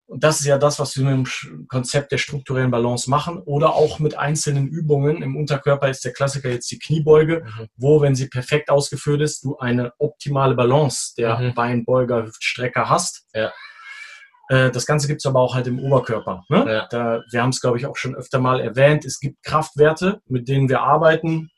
Und 0.07 0.25
das 0.25 0.41
ist 0.41 0.47
ja 0.47 0.57
das, 0.57 0.79
was 0.79 0.97
wir 0.97 1.05
mit 1.05 1.29
dem 1.29 1.67
Konzept 1.69 2.13
der 2.13 2.19
strukturellen 2.19 2.71
Balance 2.71 3.11
machen 3.11 3.41
oder 3.41 3.75
auch 3.75 3.99
mit 3.99 4.17
einzelnen 4.17 4.69
Übungen. 4.69 5.21
Im 5.21 5.37
Unterkörper 5.37 5.91
ist 5.91 6.05
der 6.05 6.15
Klassiker 6.15 6.49
jetzt 6.49 6.71
die 6.71 6.79
Kniebeuge, 6.79 7.45
mhm. 7.45 7.67
wo, 7.77 8.01
wenn 8.01 8.15
sie 8.15 8.29
perfekt 8.29 8.71
ausgeführt 8.71 9.21
ist, 9.21 9.45
du 9.45 9.59
eine 9.59 9.93
optimale 9.99 10.55
Balance 10.55 11.15
der 11.19 11.39
mhm. 11.39 11.55
Beinbeuger, 11.55 12.25
Hüftstrecker 12.25 12.89
hast. 12.89 13.27
Ja. 13.35 13.53
Äh, 14.49 14.71
das 14.71 14.87
Ganze 14.87 15.09
gibt 15.09 15.21
es 15.21 15.27
aber 15.27 15.41
auch 15.41 15.55
halt 15.55 15.67
im 15.67 15.81
Oberkörper. 15.81 16.45
Ne? 16.49 16.65
Ja. 16.67 16.87
Da, 16.89 17.23
wir 17.31 17.43
haben 17.43 17.51
es, 17.51 17.61
glaube 17.61 17.79
ich, 17.79 17.85
auch 17.85 17.97
schon 17.97 18.15
öfter 18.15 18.39
mal 18.39 18.61
erwähnt. 18.61 19.05
Es 19.05 19.19
gibt 19.21 19.43
Kraftwerte, 19.43 20.23
mit 20.27 20.49
denen 20.49 20.69
wir 20.69 20.81
arbeiten. 20.81 21.51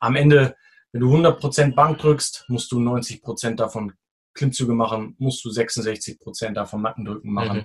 Am 0.00 0.16
Ende, 0.16 0.56
wenn 0.92 1.00
du 1.00 1.14
100% 1.14 1.74
Bank 1.74 1.98
drückst, 1.98 2.44
musst 2.48 2.72
du 2.72 2.78
90% 2.78 3.56
davon 3.56 3.92
Klimmzüge 4.34 4.74
machen, 4.74 5.16
musst 5.18 5.44
du 5.44 5.50
66 5.50 6.20
Prozent 6.20 6.56
davon 6.56 6.82
Nackendrücken 6.82 7.32
machen, 7.32 7.58
mhm. 7.58 7.64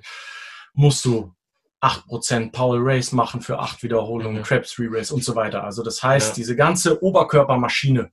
musst 0.74 1.06
du 1.06 1.34
8% 1.82 2.52
Power 2.52 2.78
Race 2.80 3.12
machen 3.12 3.42
für 3.42 3.60
8 3.60 3.84
Wiederholungen, 3.84 4.40
mhm. 4.40 4.44
Krebs 4.44 4.78
Re-Race 4.80 5.12
und 5.12 5.24
so 5.24 5.36
weiter. 5.36 5.64
Also 5.64 5.84
das 5.84 6.02
heißt, 6.02 6.30
ja. 6.30 6.36
diese 6.36 6.56
ganze 6.56 7.04
Oberkörpermaschine, 7.04 8.12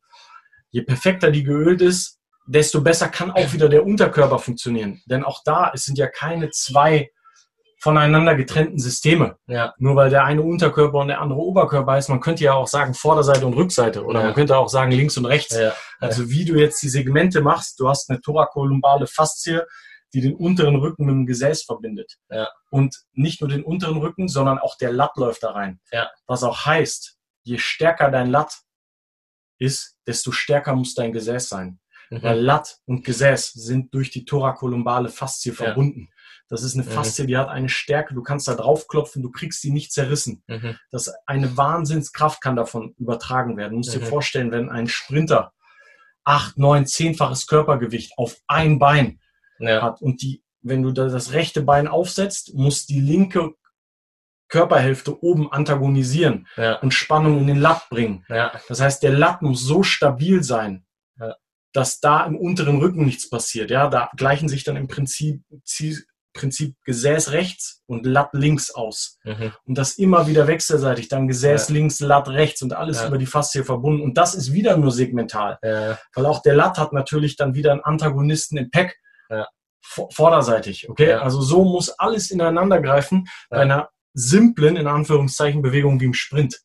je 0.71 0.83
perfekter 0.83 1.31
die 1.31 1.45
geölt 1.45 1.81
ist, 1.81 2.19
desto 2.47 2.81
besser 2.81 3.09
kann 3.09 3.31
auch 3.31 3.53
wieder 3.53 3.69
der 3.69 3.85
Unterkörper 3.85 4.39
funktionieren. 4.39 5.03
Denn 5.07 5.23
auch 5.23 5.43
da, 5.45 5.71
es 5.75 5.85
sind 5.85 5.99
ja 5.99 6.09
keine 6.09 6.51
zwei 6.51 7.11
voneinander 7.79 8.35
getrennten 8.35 8.79
Systeme. 8.79 9.37
Ja. 9.47 9.75
Nur 9.79 9.97
weil 9.97 10.11
der 10.11 10.25
eine 10.25 10.43
Unterkörper 10.43 10.99
und 10.99 11.09
der 11.09 11.21
andere 11.21 11.39
Oberkörper 11.39 11.97
ist. 11.97 12.09
Man 12.09 12.21
könnte 12.21 12.45
ja 12.45 12.55
auch 12.55 12.67
sagen 12.67 12.95
Vorderseite 12.95 13.47
und 13.47 13.55
Rückseite 13.55 14.05
oder 14.05 14.21
ja. 14.21 14.27
man 14.27 14.35
könnte 14.35 14.57
auch 14.57 14.69
sagen 14.69 14.91
links 14.91 15.17
und 15.17 15.27
rechts. 15.27 15.57
Ja. 15.57 15.73
Also 16.01 16.29
wie 16.29 16.45
du 16.45 16.57
jetzt 16.57 16.83
die 16.83 16.89
Segmente 16.89 17.41
machst, 17.41 17.79
du 17.79 17.89
hast 17.89 18.11
eine 18.11 18.21
thorakolumbale 18.21 19.07
Faszie, 19.07 19.63
die 20.13 20.21
den 20.21 20.35
unteren 20.35 20.77
Rücken 20.77 21.05
mit 21.05 21.13
dem 21.13 21.27
Gesäß 21.27 21.65
verbindet. 21.65 22.17
Ja. 22.31 22.49
Und 22.71 22.97
nicht 23.13 23.41
nur 23.41 23.49
den 23.49 23.63
unteren 23.63 23.99
Rücken, 23.99 24.29
sondern 24.29 24.59
auch 24.59 24.77
der 24.77 24.93
Latt 24.93 25.17
läuft 25.17 25.43
da 25.43 25.53
rein. 25.53 25.81
Ja. 25.93 26.11
Was 26.27 26.43
auch 26.43 26.67
heißt, 26.67 27.17
je 27.45 27.59
stärker 27.59 28.11
dein 28.11 28.31
Latt 28.31 28.55
ist, 29.59 29.97
desto 30.07 30.33
stärker 30.33 30.75
muss 30.75 30.95
dein 30.95 31.13
Gesäß 31.13 31.49
sein. 31.49 31.79
Mhm. 32.11 32.23
Weil 32.23 32.41
Latt 32.41 32.79
und 32.87 33.05
Gesäß 33.05 33.53
sind 33.53 33.93
durch 33.95 34.11
die 34.11 34.25
thorakolumbale 34.25 35.11
Faszie 35.11 35.53
verbunden. 35.53 36.09
Das 36.49 36.63
ist 36.63 36.75
eine 36.75 36.85
Mhm. 36.85 36.91
Faszie, 36.91 37.27
die 37.27 37.37
hat 37.37 37.49
eine 37.49 37.69
Stärke, 37.69 38.15
du 38.15 38.23
kannst 38.23 38.49
da 38.49 38.55
draufklopfen, 38.55 39.23
du 39.23 39.31
kriegst 39.31 39.63
die 39.65 39.71
nicht 39.71 39.93
zerrissen. 39.93 40.43
Mhm. 40.47 40.77
Das 40.91 41.13
eine 41.27 41.57
Wahnsinnskraft 41.57 42.41
kann 42.41 42.57
davon 42.57 42.95
übertragen 42.99 43.57
werden. 43.57 43.73
Du 43.73 43.77
musst 43.79 43.95
Mhm. 43.95 44.01
dir 44.01 44.07
vorstellen, 44.07 44.51
wenn 44.51 44.71
ein 44.71 44.89
Sprinter 44.89 45.53
acht, 46.25 46.59
neun, 46.59 46.87
zehnfaches 46.87 47.47
Körpergewicht 47.47 48.13
auf 48.17 48.37
ein 48.47 48.79
Bein 48.79 49.21
Ja. 49.59 49.83
hat 49.83 50.01
und 50.03 50.23
die, 50.23 50.43
wenn 50.63 50.83
du 50.83 50.93
da 50.93 51.09
das 51.09 51.33
rechte 51.33 51.63
Bein 51.63 51.87
aufsetzt, 51.89 52.55
muss 52.55 52.87
die 52.87 53.01
linke 53.01 53.53
Körperhälfte 54.49 55.23
oben 55.23 55.53
antagonisieren 55.53 56.47
Ja. 56.57 56.77
und 56.81 56.93
Spannung 56.95 57.39
in 57.39 57.47
den 57.47 57.59
Latt 57.61 57.89
bringen. 57.91 58.25
Ja. 58.29 58.53
Das 58.69 58.81
heißt, 58.81 59.03
der 59.03 59.13
Latt 59.13 59.43
muss 59.43 59.63
so 59.63 59.83
stabil 59.83 60.43
sein, 60.43 60.85
dass 61.75 62.01
da 62.01 62.25
im 62.25 62.35
unteren 62.37 62.79
Rücken 62.79 63.05
nichts 63.05 63.29
passiert. 63.29 63.71
Ja, 63.71 63.89
da 63.89 64.11
gleichen 64.17 64.49
sich 64.49 64.65
dann 64.65 64.77
im 64.77 64.89
Prinzip, 64.89 65.43
Prinzip 66.39 66.77
Gesäß 66.85 67.33
rechts 67.33 67.83
und 67.87 68.07
Latt 68.07 68.31
links 68.33 68.71
aus. 68.71 69.19
Mhm. 69.25 69.53
Und 69.65 69.77
das 69.77 69.99
immer 69.99 70.27
wieder 70.27 70.47
wechselseitig, 70.47 71.09
dann 71.09 71.29
Gesäß 71.29 71.69
Ja. 71.69 71.75
links, 71.75 72.01
Latt 72.01 72.29
rechts 72.29 72.63
und 72.63 72.73
alles 72.73 73.01
Ja. 73.01 73.09
über 73.09 73.19
die 73.19 73.27
Faszie 73.27 73.65
verbunden. 73.65 74.03
Und 74.03 74.17
das 74.17 74.35
ist 74.35 74.53
wieder 74.53 74.77
nur 74.77 74.93
segmental, 74.93 75.59
Ja. 75.63 75.99
weil 76.15 76.27
auch 76.27 76.43
der 76.43 76.55
Latt 76.55 76.79
hat 76.79 76.93
natürlich 76.93 77.37
dann 77.37 77.55
wieder 77.55 77.73
einen 77.73 77.83
Antagonisten 77.83 78.57
im 78.57 78.71
Pack 78.71 78.97
vorderseitig. 80.11 80.89
Okay, 80.91 81.13
also 81.13 81.41
so 81.41 81.65
muss 81.65 81.91
alles 81.91 82.31
ineinander 82.31 82.81
greifen 82.81 83.27
bei 83.49 83.59
einer 83.59 83.89
simplen, 84.13 84.77
in 84.77 84.87
Anführungszeichen, 84.87 85.63
Bewegung 85.63 86.01
wie 86.01 86.07
im 86.07 86.15
Sprint, 86.15 86.61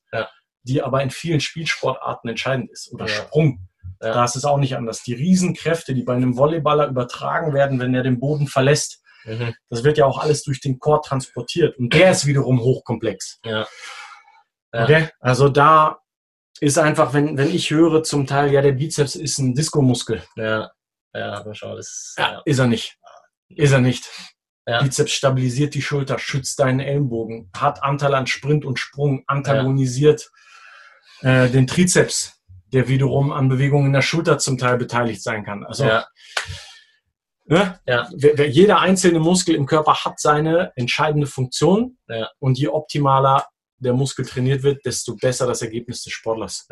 die 0.64 0.82
aber 0.82 1.02
in 1.04 1.10
vielen 1.10 1.40
Spielsportarten 1.40 2.30
entscheidend 2.30 2.70
ist. 2.72 2.92
Oder. 2.92 3.08
Sprung. 3.08 3.68
Da 4.00 4.26
ist 4.26 4.36
es 4.36 4.44
auch 4.44 4.58
nicht 4.58 4.76
anders. 4.76 5.04
Die 5.04 5.14
Riesenkräfte, 5.14 5.94
die 5.94 6.04
bei 6.04 6.14
einem 6.14 6.36
Volleyballer 6.36 6.88
übertragen 6.88 7.54
werden, 7.54 7.80
wenn 7.80 7.96
er 7.96 8.04
den 8.04 8.20
Boden 8.20 8.48
verlässt, 8.48 9.02
Mhm. 9.26 9.54
das 9.70 9.84
wird 9.84 9.98
ja 9.98 10.06
auch 10.06 10.20
alles 10.20 10.44
durch 10.44 10.60
den 10.62 10.80
Chor 10.80 11.02
transportiert. 11.02 11.78
Und 11.78 11.94
der 11.94 12.12
ist 12.12 12.26
wiederum 12.26 12.60
hochkomplex. 12.60 13.40
Ja. 13.46 13.68
Ja. 14.74 14.84
Okay? 14.84 15.10
Also 15.20 15.50
da 15.50 16.00
ist 16.60 16.78
einfach, 16.78 17.14
wenn, 17.14 17.38
wenn 17.38 17.54
ich 17.54 17.70
höre 17.72 18.04
zum 18.04 18.26
Teil, 18.28 18.52
ja, 18.52 18.62
der 18.62 18.72
Bizeps 18.74 19.16
ist 19.16 19.38
ein 19.38 19.54
Diskomuskel. 19.56 20.24
Ja. 20.36 20.72
Ja, 21.16 21.34
aber 21.34 21.54
schau, 21.54 21.76
das 21.76 21.88
ist, 21.88 22.16
Ja, 22.18 22.32
ja. 22.34 22.42
ist 22.46 22.60
er 22.60 22.68
nicht. 22.68 22.98
Ist 23.50 23.72
er 23.72 23.82
nicht. 23.82 24.10
Ja. 24.66 24.82
Bizeps 24.82 25.12
stabilisiert 25.12 25.74
die 25.76 25.82
Schulter, 25.82 26.18
schützt 26.18 26.60
deinen 26.60 26.80
Ellenbogen, 26.80 27.52
hat 27.56 27.84
Anteil 27.84 28.16
an 28.16 28.28
Sprint 28.28 28.66
und 28.66 28.80
Sprung, 28.80 29.24
antagonisiert 29.28 30.32
äh, 31.22 31.50
den 31.50 31.68
Trizeps, 31.68 32.42
der 32.72 32.88
wiederum 32.88 33.32
an 33.32 33.50
Bewegungen 33.50 33.88
in 33.88 33.94
der 33.94 34.02
Schulter 34.02 34.38
zum 34.40 34.58
Teil 34.58 34.78
beteiligt 34.78 35.22
sein 35.22 35.44
kann. 35.44 35.66
Also 35.66 35.86
Ja. 35.86 36.08
Ne? 37.46 37.80
Ja. 37.88 38.10
Jeder 38.14 38.80
einzelne 38.80 39.20
Muskel 39.20 39.56
im 39.56 39.66
Körper 39.66 39.96
hat 40.06 40.20
seine 40.20 40.72
entscheidende 40.76 41.28
Funktion 41.28 41.98
Ja. 42.08 42.30
und 42.40 42.58
je 42.58 42.68
optimaler 42.68 43.46
der 43.78 43.94
Muskel 43.94 44.26
trainiert 44.26 44.64
wird, 44.64 44.86
desto 44.86 45.16
besser 45.16 45.46
das 45.46 45.62
Ergebnis 45.62 46.04
des 46.04 46.14
Sportlers. 46.14 46.68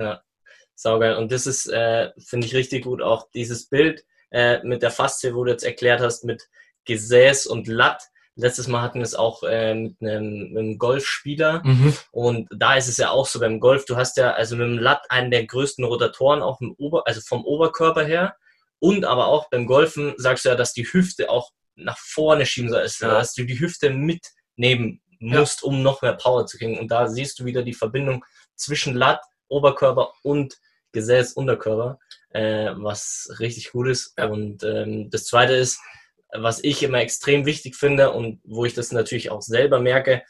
Saugeil. 0.76 1.16
Und 1.16 1.32
das 1.32 1.46
ist, 1.46 1.68
äh, 1.68 2.10
finde 2.18 2.48
ich 2.48 2.56
richtig 2.56 2.86
gut, 2.86 3.02
auch 3.02 3.28
dieses 3.34 3.68
Bild 3.68 4.04
äh, 4.32 4.64
mit 4.64 4.82
der 4.82 4.92
Faszie, 4.92 5.36
wo 5.36 5.44
du 5.44 5.52
jetzt 5.52 5.64
erklärt 5.64 6.02
hast, 6.02 6.24
mit 6.24 6.48
Gesäß 6.86 7.46
und 7.46 7.68
Latt. 7.68 8.02
Letztes 8.36 8.68
Mal 8.68 8.82
hatten 8.82 9.00
wir 9.00 9.04
es 9.04 9.14
auch 9.14 9.44
äh, 9.44 9.76
mit, 9.76 10.02
einem, 10.02 10.54
mit 10.54 10.58
einem 10.58 10.78
Golfspieler. 10.78 11.62
Mhm. 11.64 11.94
Und 12.12 12.48
da 12.56 12.76
ist 12.76 12.88
es 12.88 12.98
ja 12.98 13.12
auch 13.12 13.28
so 13.28 13.40
beim 13.40 13.60
Golf, 13.60 13.86
du 13.86 13.98
hast 13.98 14.18
ja 14.18 14.32
also 14.32 14.56
mit 14.56 14.66
dem 14.68 14.80
Latt 14.80 15.04
einen 15.10 15.32
der 15.32 15.46
größten 15.46 15.84
Rotatoren 15.84 16.42
auch 16.42 16.62
im 16.62 16.74
Ober, 16.78 17.04
also 17.06 17.22
vom 17.22 17.46
Oberkörper 17.46 18.06
her. 18.06 18.36
Und 18.82 19.06
aber 19.06 19.28
auch 19.28 19.50
beim 19.50 19.68
Golfen 19.68 20.16
sagst 20.18 20.44
du 20.44 20.50
ja, 20.50 20.56
dass 20.56 20.74
die 20.74 20.86
Hüfte 20.92 21.30
auch 21.30 21.52
nach 21.76 22.00
vorne 22.00 22.46
schieben 22.46 22.70
soll, 22.70 22.82
also, 22.82 23.06
Ja. 23.06 23.14
dass 23.14 23.34
du 23.34 23.44
die 23.44 23.60
Hüfte 23.60 23.92
mitnehmen 23.92 25.02
musst, 25.20 25.62
um 25.64 25.84
noch 25.84 26.02
mehr 26.02 26.14
Power 26.14 26.48
zu 26.48 26.58
kriegen. 26.58 26.80
Und 26.80 26.90
da 26.90 27.08
siehst 27.08 27.40
du 27.40 27.46
wieder 27.46 27.62
die 27.62 27.76
Verbindung 27.76 28.26
zwischen 28.56 28.96
Latt, 28.96 29.22
Oberkörper 29.50 30.14
und 30.24 30.58
Gesäß, 30.94 31.34
Unterkörper, 31.34 32.00
äh, 32.32 32.72
was 32.76 33.30
richtig 33.40 33.72
gut 33.72 33.88
ist. 33.88 34.14
Ja. 34.18 34.26
Und 34.28 34.64
ähm, 34.64 35.10
das 35.12 35.26
zweite 35.26 35.54
ist, 35.54 35.80
was 36.34 36.64
ich 36.64 36.82
immer 36.82 37.00
extrem 37.02 37.46
wichtig 37.46 37.76
finde 37.76 38.12
und 38.12 38.42
wo 38.44 38.66
ich 38.66 38.74
das 38.74 38.92
natürlich 38.92 39.30
auch 39.30 39.42
selber 39.44 39.80
merke, 39.80 40.24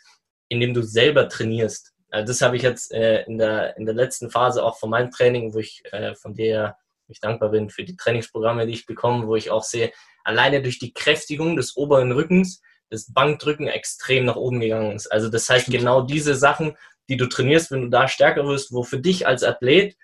indem 0.50 0.74
du 0.74 0.81
selber 0.81 1.29
trainierst. 1.29 1.93
Also 2.10 2.27
das 2.27 2.41
habe 2.41 2.58
ich 2.58 2.63
jetzt 2.63 2.91
äh, 2.91 3.24
in, 3.24 3.38
der, 3.38 3.77
in 3.77 3.86
der 3.86 3.96
letzten 3.96 4.29
Phase 4.29 4.62
auch 4.63 4.77
von 4.77 4.89
meinem 4.89 5.12
Training, 5.12 5.53
wo 5.53 5.60
ich 5.60 5.84
äh, 5.93 6.15
von 6.15 6.34
dir 6.34 6.75
ich 7.12 7.20
dankbar 7.20 7.50
bin 7.50 7.70
für 7.70 7.84
die 7.84 7.96
Trainingsprogramme, 7.96 8.65
die 8.65 8.74
ich 8.74 8.86
bekomme, 8.86 9.27
wo 9.27 9.36
ich 9.36 9.51
auch 9.51 9.63
sehe, 9.63 9.91
alleine 10.24 10.62
durch 10.62 10.80
die 10.80 10.94
Kräftigung 10.94 11.56
des 11.56 11.75
oberen 11.75 12.12
Rückens, 12.12 12.62
das 12.89 13.12
Bankdrücken 13.12 13.68
extrem 13.68 14.25
nach 14.25 14.36
oben 14.36 14.60
gegangen 14.60 14.91
ist. 14.96 15.08
Also 15.08 15.30
das 15.30 15.50
heißt, 15.50 15.68
genau 15.68 16.01
diese 16.01 16.36
Sachen, 16.36 16.75
die 17.10 17.18
du 17.18 17.27
trainierst, 17.27 17.72
wenn 17.72 17.82
du 17.84 17.89
da 17.89 18.08
stärker 18.08 18.46
wirst, 18.46 18.72
wo 18.74 18.84
für 18.84 19.00
dich 19.00 19.27
als 19.27 19.44
Athlet 19.44 19.96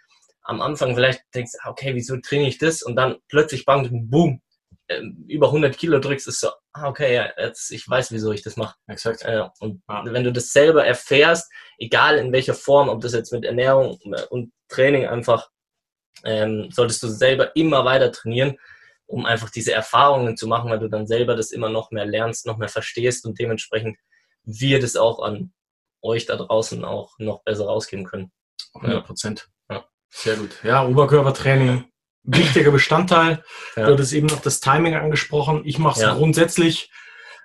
am 0.43 0.61
Anfang 0.61 0.95
vielleicht 0.95 1.21
denkst, 1.35 1.51
ah, 1.61 1.69
okay, 1.69 1.93
wieso 1.93 2.17
trainiere 2.17 2.49
ich 2.49 2.57
das? 2.57 2.81
Und 2.81 2.95
dann 2.95 3.17
plötzlich 3.27 3.65
Bankdrücken, 3.65 4.09
boom, 4.09 4.41
ähm, 4.89 5.25
über 5.27 5.47
100 5.47 5.77
Kilo 5.77 5.99
drückst, 5.99 6.27
ist 6.27 6.39
so, 6.39 6.49
ah, 6.73 6.87
okay, 6.87 7.13
ja, 7.13 7.29
jetzt, 7.37 7.71
ich 7.71 7.87
weiß, 7.87 8.11
wieso 8.11 8.31
ich 8.31 8.41
das 8.41 8.55
mache. 8.55 8.75
Exakt. 8.87 9.23
Äh, 9.23 9.43
und 9.59 9.81
Ja. 9.89 10.03
wenn 10.05 10.23
du 10.23 10.31
das 10.31 10.51
selber 10.51 10.85
erfährst, 10.85 11.51
egal 11.77 12.17
in 12.17 12.31
welcher 12.31 12.53
Form, 12.53 12.87
ob 12.87 13.01
das 13.01 13.13
jetzt 13.13 13.33
mit 13.33 13.43
Ernährung 13.43 13.99
äh, 14.05 14.23
und 14.29 14.53
Training 14.69 15.05
einfach, 15.05 15.49
ähm, 16.24 16.69
solltest 16.71 17.03
du 17.03 17.07
selber 17.07 17.55
immer 17.55 17.86
weiter 17.86 18.12
trainieren, 18.12 18.57
um 19.05 19.25
einfach 19.25 19.50
diese 19.50 19.71
Erfahrungen 19.74 20.36
zu 20.38 20.47
machen, 20.47 20.69
weil 20.69 20.79
du 20.79 20.89
dann 20.89 21.07
selber 21.07 21.36
das 21.36 21.51
immer 21.51 21.69
noch 21.69 21.91
mehr 21.91 22.05
lernst, 22.05 22.45
noch 22.45 22.57
mehr 22.57 22.69
verstehst 22.69 23.25
und 23.25 23.39
dementsprechend 23.39 23.97
wir 24.43 24.79
das 24.79 24.95
auch 24.95 25.19
an 25.21 25.53
euch 26.01 26.25
da 26.25 26.36
draußen 26.36 26.83
auch 26.86 27.17
noch 27.19 27.43
besser 27.43 27.65
rausgeben 27.65 28.05
können. 28.05 28.31
100 28.75 29.05
Prozent. 29.05 29.50
Ja. 29.69 29.86
Sehr 30.09 30.36
gut. 30.36 30.51
Ja, 30.63 30.86
Oberkörpertraining, 30.86 31.86
wichtiger 32.24 32.71
Bestandteil. 32.71 33.43
Ja. 33.75 33.86
Du 33.88 33.93
hattest 33.93 34.13
eben 34.13 34.27
noch 34.27 34.41
das 34.41 34.59
Timing 34.59 34.95
angesprochen. 34.95 35.62
Ich 35.65 35.79
mache 35.79 36.00
es 36.00 36.01
Ja. 36.01 36.13
grundsätzlich, 36.13 36.91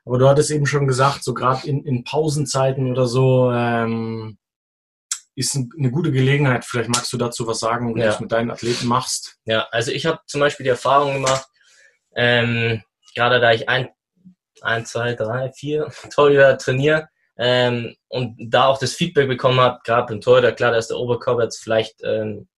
aber 0.05 0.19
du 0.19 0.29
hattest 0.29 0.51
eben 0.51 0.67
schon 0.67 0.87
gesagt, 0.87 1.25
so 1.25 1.35
gerade 1.35 1.67
in, 1.67 1.85
in 1.85 2.05
Pausenzeiten 2.05 2.91
oder 2.91 3.07
so, 3.07 3.51
ähm, 3.53 4.39
ist 5.35 5.55
ein- 5.55 5.71
eine 5.79 5.91
gute 5.91 6.13
Gelegenheit. 6.13 6.65
Vielleicht 6.65 6.91
magst 6.91 7.13
du 7.13 7.17
dazu 7.17 7.47
was 7.47 7.61
sagen, 7.61 7.89
wie 7.89 7.95
du 7.95 8.01
Ja. 8.01 8.07
das 8.07 8.21
mit 8.21 8.31
deinen 8.33 8.51
Athleten 8.51 8.87
machst. 8.87 9.37
Ja, 9.45 9.67
also 9.71 9.91
ich 9.91 10.07
habe 10.07 10.21
zum 10.27 10.41
Beispiel 10.41 10.65
die 10.65 10.71
Erfahrung 10.71 11.15
gemacht, 11.15 11.47
ähm, 12.15 12.83
gerade 13.15 13.41
da 13.41 13.53
ich 13.53 13.69
ein, 13.69 13.89
ein, 14.61 14.85
zwei, 14.87 15.15
drei, 15.15 15.51
vier 15.53 15.87
Torhüter 16.15 16.59
trainiere 16.59 17.09
ähm, 17.39 17.97
und 18.09 18.37
da 18.39 18.67
auch 18.67 18.79
das 18.79 18.93
Feedback 18.95 19.27
bekommen 19.29 19.59
habe, 19.61 19.81
gerade 19.85 20.07
beim 20.07 20.21
Torhüter, 20.21 20.53
klar, 20.53 20.73
da 20.73 20.79
ist 20.79 20.89
der 20.89 20.99
Oberkörper 20.99 21.45
jetzt 21.45 21.63
vielleicht 21.63 22.03
ähm, 22.05 22.49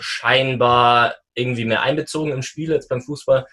scheinbar 0.00 1.14
irgendwie 1.34 1.64
mehr 1.64 1.82
einbezogen 1.82 2.32
im 2.32 2.42
Spiel 2.42 2.72
als 2.72 2.88
beim 2.88 3.00
Fußball. 3.02 3.46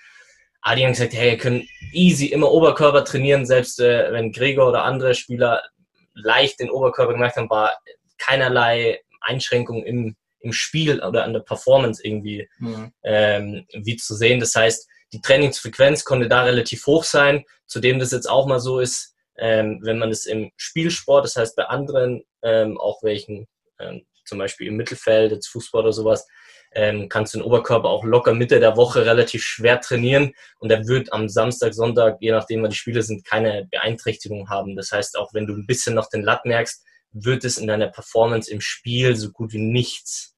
Aber 0.62 0.76
die 0.76 0.84
haben 0.84 0.92
gesagt, 0.94 1.14
hey, 1.14 1.32
ihr 1.32 1.38
könnt 1.38 1.66
easy 1.92 2.28
immer 2.28 2.52
Oberkörper 2.52 3.04
trainieren, 3.04 3.46
selbst 3.46 3.80
äh, 3.80 4.12
wenn 4.12 4.32
Gregor 4.32 4.70
oder 4.70 4.84
andere 4.84 5.16
Spieler 5.16 5.64
leicht 6.14 6.60
den 6.60 6.70
Oberkörper 6.70 7.14
gemacht 7.14 7.36
haben, 7.36 7.50
war 7.50 7.74
keinerlei 8.22 9.02
Einschränkung 9.22 9.84
im, 9.84 10.16
im 10.40 10.54
Spiel 10.54 11.02
oder 11.02 11.24
an 11.24 11.34
der 11.34 11.42
Performance 11.42 12.06
irgendwie 12.06 12.50
ähm, 13.04 13.66
wie 13.74 13.96
zu 13.96 14.16
sehen. 14.16 14.40
Das 14.40 14.56
heißt, 14.56 14.88
die 15.14 15.22
Trainingsfrequenz 15.22 16.06
konnte 16.06 16.28
da 16.28 16.44
relativ 16.44 16.86
hoch 16.86 17.04
sein. 17.04 17.44
Zudem 17.68 18.00
das 18.00 18.12
jetzt 18.12 18.30
auch 18.30 18.48
mal 18.48 18.60
so 18.60 18.80
ist, 18.80 19.16
ähm, 19.38 19.80
wenn 19.84 19.98
man 19.98 20.10
es 20.10 20.26
im 20.26 20.52
Spielsport, 20.56 21.26
das 21.26 21.36
heißt 21.36 21.56
bei 21.56 21.66
anderen, 21.66 22.24
ähm, 22.44 22.80
auch 22.80 23.02
welchen, 23.04 23.48
ähm, 23.80 24.06
zum 24.26 24.38
Beispiel 24.38 24.68
im 24.68 24.78
Mittelfeld, 24.78 25.32
jetzt 25.32 25.48
Fußball 25.48 25.84
oder 25.84 25.94
sowas, 25.94 26.28
ähm, 26.74 27.10
kannst 27.10 27.34
du 27.34 27.40
den 27.40 27.46
Oberkörper 27.46 27.90
auch 27.90 28.04
locker 28.06 28.34
Mitte 28.34 28.60
der 28.60 28.78
Woche 28.78 29.06
relativ 29.06 29.44
schwer 29.44 29.82
trainieren 29.82 30.34
und 30.60 30.72
er 30.72 30.88
wird 30.88 31.12
am 31.12 31.28
Samstag, 31.28 31.74
Sonntag, 31.74 32.18
je 32.22 32.32
nachdem, 32.32 32.64
wann 32.64 32.70
die 32.70 32.78
Spiele 32.78 33.04
sind, 33.04 33.26
keine 33.26 33.68
Beeinträchtigung 33.70 34.50
haben. 34.50 34.76
Das 34.76 34.92
heißt, 34.92 35.18
auch 35.18 35.34
wenn 35.34 35.48
du 35.48 35.54
ein 35.54 35.68
bisschen 35.68 35.96
noch 35.96 36.08
den 36.10 36.22
Latt 36.22 36.46
merkst, 36.46 36.86
wird 37.12 37.44
es 37.44 37.58
in 37.58 37.68
deiner 37.68 37.88
Performance 37.88 38.52
im 38.52 38.62
Spiel 38.62 39.16
so 39.16 39.32
gut 39.32 39.54
wie 39.54 39.60
nichts 39.60 40.36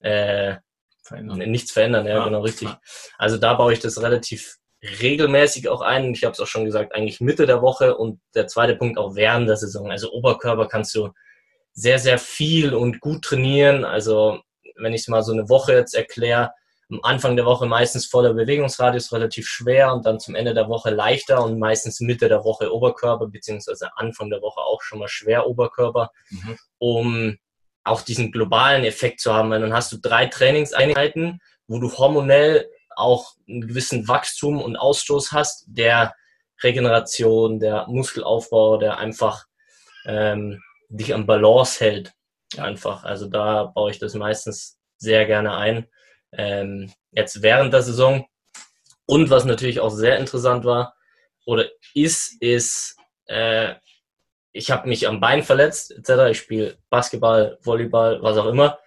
äh, 0.00 0.56
Verändern. 1.02 1.38
nichts 1.50 1.72
verändern, 1.72 2.06
ja, 2.06 2.16
Ja, 2.16 2.24
genau 2.24 2.40
richtig. 2.42 2.68
ja. 2.68 2.80
Also 3.18 3.36
da 3.36 3.54
baue 3.54 3.72
ich 3.72 3.80
das 3.80 4.00
relativ 4.00 4.56
regelmäßig 5.00 5.68
auch 5.68 5.80
ein. 5.80 6.12
Ich 6.12 6.24
habe 6.24 6.32
es 6.32 6.40
auch 6.40 6.46
schon 6.46 6.64
gesagt, 6.64 6.94
eigentlich 6.94 7.20
Mitte 7.20 7.46
der 7.46 7.62
Woche 7.62 7.96
und 7.96 8.20
der 8.34 8.46
zweite 8.46 8.76
Punkt 8.76 8.98
auch 8.98 9.14
während 9.14 9.48
der 9.48 9.56
Saison. 9.56 9.90
Also 9.90 10.12
Oberkörper 10.12 10.66
kannst 10.66 10.94
du 10.94 11.10
sehr, 11.72 11.98
sehr 11.98 12.18
viel 12.18 12.74
und 12.74 13.00
gut 13.00 13.22
trainieren. 13.24 13.84
Also 13.84 14.40
wenn 14.76 14.92
ich 14.92 15.02
es 15.02 15.08
mal 15.08 15.22
so 15.22 15.32
eine 15.32 15.48
Woche 15.48 15.74
jetzt 15.74 15.94
erkläre, 15.94 16.52
am 16.94 17.00
Anfang 17.02 17.34
der 17.34 17.44
Woche 17.44 17.66
meistens 17.66 18.06
voller 18.06 18.34
Bewegungsradius, 18.34 19.12
relativ 19.12 19.48
schwer 19.48 19.92
und 19.92 20.06
dann 20.06 20.20
zum 20.20 20.34
Ende 20.34 20.54
der 20.54 20.68
Woche 20.68 20.90
leichter 20.90 21.42
und 21.42 21.58
meistens 21.58 22.00
Mitte 22.00 22.28
der 22.28 22.44
Woche 22.44 22.72
Oberkörper, 22.72 23.26
beziehungsweise 23.26 23.96
Anfang 23.96 24.30
der 24.30 24.40
Woche 24.42 24.60
auch 24.60 24.80
schon 24.82 25.00
mal 25.00 25.08
schwer 25.08 25.46
Oberkörper, 25.48 26.10
mhm. 26.30 26.58
um 26.78 27.38
auch 27.82 28.02
diesen 28.02 28.30
globalen 28.30 28.84
Effekt 28.84 29.20
zu 29.20 29.34
haben, 29.34 29.50
weil 29.50 29.60
dann 29.60 29.74
hast 29.74 29.92
du 29.92 29.98
drei 29.98 30.26
Trainingseinheiten, 30.26 31.40
wo 31.66 31.80
du 31.80 31.92
hormonell 31.92 32.70
auch 32.96 33.32
einen 33.48 33.66
gewissen 33.66 34.06
Wachstum 34.06 34.62
und 34.62 34.76
Ausstoß 34.76 35.32
hast, 35.32 35.64
der 35.66 36.14
Regeneration, 36.62 37.58
der 37.58 37.86
Muskelaufbau, 37.88 38.78
der 38.78 38.98
einfach 38.98 39.46
ähm, 40.06 40.62
dich 40.88 41.12
am 41.12 41.26
Balance 41.26 41.84
hält. 41.84 42.12
Einfach. 42.56 43.02
Also 43.02 43.26
da 43.26 43.64
baue 43.64 43.90
ich 43.90 43.98
das 43.98 44.14
meistens 44.14 44.78
sehr 44.96 45.26
gerne 45.26 45.56
ein 45.56 45.88
ähm, 46.36 46.92
jetzt 47.12 47.42
während 47.42 47.72
der 47.72 47.82
Saison. 47.82 48.26
Und 49.06 49.30
was 49.30 49.44
natürlich 49.44 49.80
auch 49.80 49.90
sehr 49.90 50.18
interessant 50.18 50.64
war 50.64 50.94
oder 51.44 51.66
ist, 51.94 52.40
ist, 52.40 52.96
äh, 53.26 53.74
ich 54.52 54.70
habe 54.70 54.88
mich 54.88 55.06
am 55.08 55.20
Bein 55.20 55.42
verletzt, 55.42 55.90
etc. 55.90 56.30
Ich 56.30 56.38
spiele 56.38 56.78
Basketball, 56.88 57.58
Volleyball, 57.62 58.22
was 58.22 58.38
auch 58.38 58.46
immer 58.46 58.78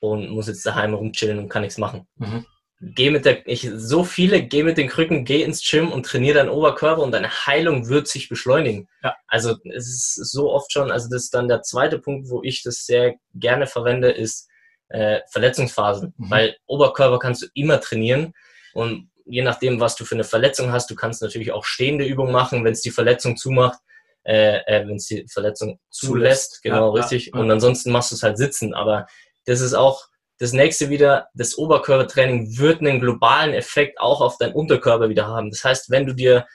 und 0.00 0.30
muss 0.30 0.48
jetzt 0.48 0.64
daheim 0.64 0.94
rumchillen 0.94 1.38
und 1.38 1.48
kann 1.48 1.62
nichts 1.62 1.78
machen. 1.78 2.06
Mhm. 2.16 2.46
Geh 2.80 3.10
mit 3.10 3.24
der, 3.24 3.46
ich, 3.48 3.70
so 3.74 4.04
viele, 4.04 4.42
geh 4.42 4.62
mit 4.62 4.76
den 4.76 4.88
Krücken, 4.88 5.24
geh 5.24 5.42
ins 5.42 5.66
Gym 5.68 5.90
und 5.90 6.04
trainiere 6.04 6.36
deinen 6.36 6.50
Oberkörper 6.50 7.02
und 7.02 7.12
deine 7.12 7.30
Heilung 7.30 7.88
wird 7.88 8.06
sich 8.06 8.28
beschleunigen. 8.28 8.86
Ja. 9.02 9.16
Also 9.26 9.56
es 9.64 9.88
ist 9.88 10.30
so 10.30 10.52
oft 10.52 10.70
schon, 10.70 10.90
also 10.90 11.08
das 11.08 11.24
ist 11.24 11.34
dann 11.34 11.48
der 11.48 11.62
zweite 11.62 11.98
Punkt, 11.98 12.28
wo 12.28 12.42
ich 12.42 12.62
das 12.62 12.84
sehr 12.84 13.14
gerne 13.34 13.66
verwende, 13.66 14.10
ist, 14.10 14.48
äh, 14.88 15.20
Verletzungsphasen, 15.30 16.14
mhm. 16.16 16.30
weil 16.30 16.56
Oberkörper 16.66 17.18
kannst 17.18 17.42
du 17.42 17.46
immer 17.54 17.80
trainieren 17.80 18.32
und 18.74 19.10
je 19.24 19.42
nachdem, 19.42 19.80
was 19.80 19.96
du 19.96 20.04
für 20.04 20.14
eine 20.14 20.24
Verletzung 20.24 20.70
hast, 20.72 20.88
du 20.90 20.94
kannst 20.94 21.20
natürlich 21.20 21.52
auch 21.52 21.64
stehende 21.64 22.04
Übungen 22.04 22.32
machen, 22.32 22.64
wenn 22.64 22.72
es 22.72 22.82
die 22.82 22.90
Verletzung 22.90 23.36
zumacht, 23.36 23.78
äh, 24.26 24.58
äh, 24.66 24.86
wenn 24.86 24.96
es 24.96 25.06
die 25.06 25.26
Verletzung 25.28 25.78
zulässt, 25.90 26.62
genau 26.62 26.94
ja, 26.94 27.02
richtig. 27.02 27.30
Ja. 27.32 27.40
Und 27.40 27.50
ansonsten 27.50 27.92
machst 27.92 28.10
du 28.10 28.16
es 28.16 28.22
halt 28.22 28.38
sitzen. 28.38 28.74
Aber 28.74 29.06
das 29.44 29.60
ist 29.60 29.74
auch 29.74 30.06
das 30.38 30.52
nächste 30.52 30.90
wieder, 30.90 31.28
das 31.34 31.56
Oberkörpertraining 31.56 32.58
wird 32.58 32.80
einen 32.80 33.00
globalen 33.00 33.54
Effekt 33.54 34.00
auch 34.00 34.20
auf 34.20 34.36
deinen 34.38 34.54
Unterkörper 34.54 35.08
wieder 35.08 35.26
haben. 35.26 35.50
Das 35.50 35.64
heißt, 35.64 35.90
wenn 35.90 36.06
du 36.06 36.12
dir 36.12 36.46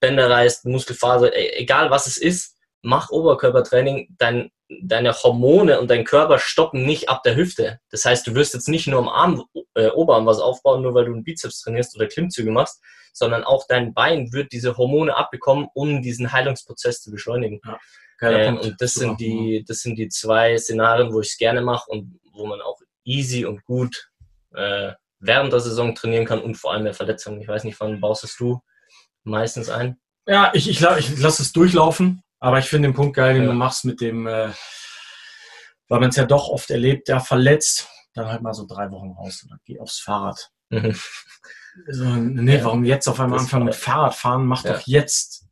Bänder 0.00 0.28
reißt, 0.28 0.66
Muskelfaser, 0.66 1.34
e, 1.34 1.60
egal 1.60 1.90
was 1.90 2.06
es 2.06 2.16
ist, 2.16 2.56
mach 2.82 3.10
Oberkörpertraining, 3.10 4.08
dein, 4.18 4.50
deine 4.82 5.12
Hormone 5.12 5.80
und 5.80 5.90
dein 5.90 6.04
Körper 6.04 6.38
stoppen 6.38 6.84
nicht 6.84 7.08
ab 7.08 7.22
der 7.22 7.36
Hüfte. 7.36 7.80
Das 7.90 8.04
heißt, 8.04 8.26
du 8.26 8.34
wirst 8.34 8.54
jetzt 8.54 8.68
nicht 8.68 8.86
nur 8.86 9.00
am 9.00 9.08
Arm, 9.08 9.44
äh, 9.74 9.88
Oberarm 9.88 10.26
was 10.26 10.38
aufbauen, 10.38 10.82
nur 10.82 10.94
weil 10.94 11.06
du 11.06 11.12
einen 11.12 11.24
Bizeps 11.24 11.60
trainierst 11.60 11.96
oder 11.96 12.06
Klimmzüge 12.06 12.50
machst, 12.50 12.80
sondern 13.12 13.44
auch 13.44 13.66
dein 13.68 13.94
Bein 13.94 14.32
wird 14.32 14.52
diese 14.52 14.76
Hormone 14.76 15.16
abbekommen, 15.16 15.68
um 15.74 16.02
diesen 16.02 16.32
Heilungsprozess 16.32 17.02
zu 17.02 17.10
beschleunigen. 17.10 17.60
Ja, 18.20 18.30
äh, 18.30 18.48
und 18.48 18.80
das 18.80 18.94
sind, 18.94 19.20
die, 19.20 19.64
das 19.66 19.78
sind 19.78 19.96
die 19.96 20.08
zwei 20.08 20.56
Szenarien, 20.56 21.12
wo 21.12 21.20
ich 21.20 21.30
es 21.30 21.38
gerne 21.38 21.60
mache 21.60 21.90
und 21.90 22.20
wo 22.32 22.46
man 22.46 22.60
auch 22.60 22.78
easy 23.04 23.44
und 23.44 23.64
gut 23.64 24.10
äh, 24.54 24.92
während 25.18 25.52
der 25.52 25.60
Saison 25.60 25.94
trainieren 25.94 26.24
kann 26.24 26.40
und 26.40 26.56
vor 26.56 26.72
allem 26.72 26.84
der 26.84 26.94
Verletzung. 26.94 27.40
Ich 27.40 27.48
weiß 27.48 27.64
nicht, 27.64 27.78
wann 27.80 28.00
baust 28.00 28.38
du 28.38 28.60
meistens 29.24 29.68
ein? 29.70 29.98
Ja, 30.26 30.50
ich, 30.54 30.68
ich, 30.68 30.80
ich 30.80 31.18
lasse 31.18 31.42
es 31.42 31.52
durchlaufen. 31.52 32.21
Aber 32.42 32.58
ich 32.58 32.64
finde 32.64 32.88
den 32.88 32.94
Punkt 32.94 33.14
geil, 33.14 33.34
den 33.34 33.44
ja. 33.44 33.50
du 33.50 33.54
machst 33.54 33.84
mit 33.84 34.00
dem, 34.00 34.26
äh, 34.26 34.50
weil 35.88 36.00
man 36.00 36.08
es 36.08 36.16
ja 36.16 36.24
doch 36.24 36.48
oft 36.48 36.72
erlebt, 36.72 37.08
ja, 37.08 37.20
verletzt, 37.20 37.88
dann 38.14 38.26
halt 38.26 38.42
mal 38.42 38.52
so 38.52 38.66
drei 38.66 38.90
Wochen 38.90 39.12
raus 39.12 39.44
oder 39.46 39.58
geh 39.64 39.78
aufs 39.78 40.00
Fahrrad. 40.00 40.50
Mhm. 40.68 40.94
So, 41.88 42.04
nee, 42.04 42.58
ja. 42.58 42.64
warum 42.64 42.84
jetzt 42.84 43.08
auf 43.08 43.18
einmal 43.18 43.38
das 43.38 43.46
anfangen 43.46 43.64
mit 43.64 43.74
Fahrradfahren? 43.74 44.44
Mach 44.44 44.62
ja. 44.62 44.74
doch 44.74 44.82
jetzt, 44.82 45.46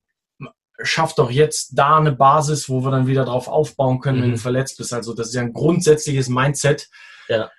schaff 0.83 1.15
doch 1.15 1.31
jetzt 1.31 1.79
da 1.79 1.97
eine 1.97 2.13
Basis, 2.13 2.69
wo 2.69 2.85
wir 2.85 2.91
dann 2.91 3.07
wieder 3.07 3.25
drauf 3.25 3.49
aufbauen 3.49 4.01
können, 4.01 4.19
mhm. 4.19 4.23
wenn 4.25 4.31
du 4.33 4.37
verletzt 4.37 4.77
bist. 4.77 4.93
Also 4.93 5.15
das 5.15 5.29
ist 5.29 5.35
ja 5.35 5.41
ein 5.41 5.55
grundsätzliches 5.55 6.29
Mindset. 6.29 6.91
Ja. 7.29 7.51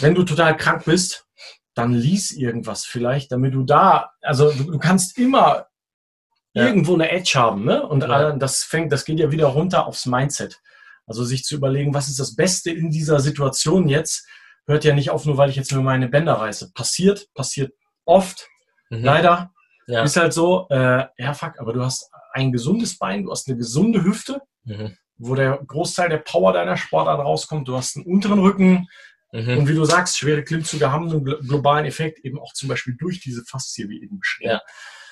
Wenn 0.00 0.16
du 0.16 0.24
total 0.24 0.56
krank 0.56 0.86
bist, 0.86 1.28
dann 1.74 1.92
lies 1.92 2.32
irgendwas 2.32 2.84
vielleicht, 2.84 3.30
damit 3.30 3.54
du 3.54 3.62
da, 3.62 4.10
also 4.22 4.50
du, 4.50 4.72
du 4.72 4.78
kannst 4.80 5.16
immer 5.16 5.67
ja. 6.52 6.66
irgendwo 6.66 6.94
eine 6.94 7.10
Edge 7.10 7.32
haben. 7.34 7.64
Ne? 7.64 7.86
Und 7.86 8.02
ja. 8.02 8.32
das 8.32 8.64
fängt, 8.64 8.92
das 8.92 9.04
geht 9.04 9.18
ja 9.18 9.30
wieder 9.30 9.46
runter 9.46 9.86
aufs 9.86 10.06
Mindset. 10.06 10.60
Also 11.06 11.24
sich 11.24 11.44
zu 11.44 11.54
überlegen, 11.54 11.94
was 11.94 12.08
ist 12.08 12.20
das 12.20 12.36
Beste 12.36 12.70
in 12.70 12.90
dieser 12.90 13.20
Situation 13.20 13.88
jetzt, 13.88 14.26
hört 14.66 14.84
ja 14.84 14.94
nicht 14.94 15.10
auf, 15.10 15.24
nur 15.24 15.38
weil 15.38 15.50
ich 15.50 15.56
jetzt 15.56 15.72
nur 15.72 15.82
meine 15.82 16.08
Bänder 16.08 16.34
reiße. 16.34 16.72
Passiert, 16.74 17.28
passiert 17.34 17.72
oft, 18.04 18.46
mhm. 18.90 19.04
leider. 19.04 19.50
Ja. 19.86 20.02
Ist 20.02 20.16
halt 20.16 20.34
so, 20.34 20.66
äh, 20.68 21.06
ja 21.16 21.32
fuck, 21.32 21.58
aber 21.58 21.72
du 21.72 21.82
hast 21.82 22.10
ein 22.32 22.52
gesundes 22.52 22.98
Bein, 22.98 23.24
du 23.24 23.30
hast 23.30 23.48
eine 23.48 23.56
gesunde 23.56 24.04
Hüfte, 24.04 24.42
mhm. 24.64 24.96
wo 25.16 25.34
der 25.34 25.58
Großteil 25.66 26.10
der 26.10 26.18
Power 26.18 26.52
deiner 26.52 26.76
Sportart 26.76 27.20
rauskommt, 27.20 27.68
du 27.68 27.76
hast 27.76 27.96
einen 27.96 28.04
unteren 28.04 28.38
Rücken, 28.38 28.86
Mhm. 29.32 29.58
Und 29.58 29.68
wie 29.68 29.74
du 29.74 29.84
sagst, 29.84 30.18
schwere 30.18 30.42
Klimmzüge 30.42 30.90
haben 30.90 31.10
einen 31.10 31.24
globalen 31.24 31.84
Effekt, 31.84 32.18
eben 32.24 32.38
auch 32.38 32.52
zum 32.54 32.68
Beispiel 32.68 32.96
durch 32.96 33.20
diese 33.20 33.44
Faszie, 33.44 33.88
wie 33.88 34.02
eben 34.02 34.18
beschrieben. 34.18 34.50
Ja. 34.50 34.62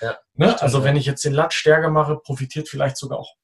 Ja, 0.00 0.18
ne? 0.34 0.60
also 0.60 0.84
wenn 0.84 0.96
ich 0.96 1.06
jetzt 1.06 1.24
den 1.24 1.32
Latt 1.32 1.54
stärker 1.54 1.90
mache, 1.90 2.16
profitiert 2.16 2.68
vielleicht 2.68 2.98
sogar 2.98 3.18
auch 3.18 3.34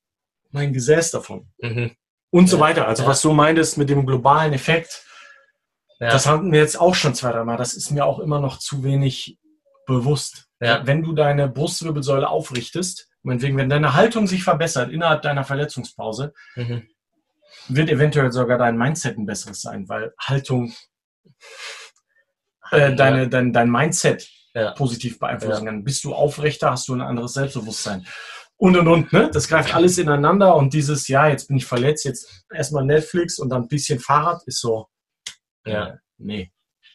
mein 0.50 0.72
Gesäß 0.72 1.10
davon. 1.10 1.48
Mhm. 1.58 1.96
Und 2.30 2.48
so 2.48 2.60
weiter. 2.60 2.86
Also 2.88 3.06
was 3.06 3.20
du 3.22 3.32
meintest 3.32 3.78
mit 3.78 3.88
dem 3.88 4.06
globalen 4.06 4.52
Effekt, 4.52 5.04
das 5.98 6.26
hatten 6.26 6.50
wir 6.50 6.58
jetzt 6.58 6.80
auch 6.80 6.96
schon 6.96 7.14
zwei, 7.14 7.30
dreimal. 7.30 7.56
Das 7.56 7.74
ist 7.74 7.90
mir 7.90 8.04
auch 8.04 8.18
immer 8.18 8.40
noch 8.40 8.58
zu 8.58 8.82
wenig 8.82 9.38
bewusst. 9.86 10.48
Wenn 10.58 11.02
du 11.02 11.12
deine 11.12 11.48
Brustwirbelsäule 11.48 12.28
aufrichtest, 12.28 13.08
meinetwegen, 13.22 13.56
wenn 13.56 13.68
deine 13.68 13.94
Haltung 13.94 14.26
sich 14.26 14.42
verbessert 14.42 14.90
innerhalb 14.90 15.22
deiner 15.22 15.44
Verletzungspause, 15.44 16.34
mhm. 16.56 16.88
Wird 17.68 17.90
eventuell 17.90 18.32
sogar 18.32 18.58
dein 18.58 18.76
Mindset 18.76 19.18
ein 19.18 19.26
besseres 19.26 19.62
sein, 19.62 19.88
weil 19.88 20.12
Haltung, 20.18 20.74
äh, 22.70 22.94
deine, 22.94 23.28
dein, 23.28 23.52
dein 23.52 23.70
Mindset 23.70 24.28
ja. 24.54 24.72
positiv 24.72 25.18
beeinflussen 25.18 25.66
kann. 25.66 25.84
Bist 25.84 26.04
du 26.04 26.14
aufrechter, 26.14 26.70
hast 26.70 26.88
du 26.88 26.94
ein 26.94 27.00
anderes 27.00 27.34
Selbstbewusstsein. 27.34 28.06
Und 28.56 28.76
und 28.76 28.86
und, 28.86 29.12
ne? 29.12 29.28
Das 29.32 29.48
greift 29.48 29.74
alles 29.74 29.98
ineinander 29.98 30.54
und 30.54 30.72
dieses, 30.72 31.08
ja, 31.08 31.26
jetzt 31.26 31.48
bin 31.48 31.56
ich 31.56 31.66
verletzt, 31.66 32.04
jetzt 32.04 32.44
erstmal 32.52 32.84
Netflix 32.84 33.38
und 33.38 33.48
dann 33.48 33.62
ein 33.62 33.68
bisschen 33.68 33.98
Fahrrad 33.98 34.42
ist 34.46 34.60
so. 34.60 34.86
Ja. 35.66 35.88
Äh, 35.88 35.96
nee. 36.18 36.52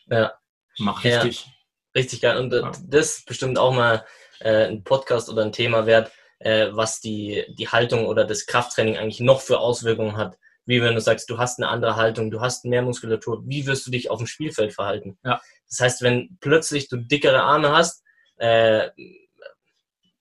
Ja. 0.09 0.33
Mach 0.79 1.03
richtig. 1.03 1.45
Ja. 1.45 1.51
Richtig 1.95 2.21
geil. 2.21 2.37
Und 2.37 2.53
ja. 2.53 2.71
das 2.85 3.17
ist 3.17 3.25
bestimmt 3.25 3.57
auch 3.57 3.73
mal 3.73 4.05
äh, 4.39 4.67
ein 4.67 4.83
Podcast 4.83 5.29
oder 5.29 5.43
ein 5.43 5.51
Thema 5.51 5.85
wert, 5.85 6.11
äh, 6.39 6.67
was 6.71 7.01
die, 7.01 7.43
die 7.57 7.67
Haltung 7.67 8.05
oder 8.05 8.23
das 8.25 8.45
Krafttraining 8.45 8.97
eigentlich 8.97 9.19
noch 9.19 9.41
für 9.41 9.59
Auswirkungen 9.59 10.15
hat. 10.15 10.37
Wie 10.67 10.81
wenn 10.81 10.93
du 10.93 11.01
sagst, 11.01 11.29
du 11.29 11.37
hast 11.37 11.59
eine 11.59 11.69
andere 11.69 11.95
Haltung, 11.95 12.29
du 12.29 12.41
hast 12.41 12.65
mehr 12.65 12.81
Muskulatur, 12.81 13.41
wie 13.45 13.65
wirst 13.65 13.87
du 13.87 13.91
dich 13.91 14.11
auf 14.11 14.19
dem 14.19 14.27
Spielfeld 14.27 14.73
verhalten? 14.73 15.17
Ja. 15.23 15.41
Das 15.69 15.79
heißt, 15.79 16.01
wenn 16.01 16.37
plötzlich 16.41 16.89
du 16.89 16.97
dickere 16.97 17.41
Arme 17.41 17.71
hast, 17.71 18.03
äh, 18.37 18.89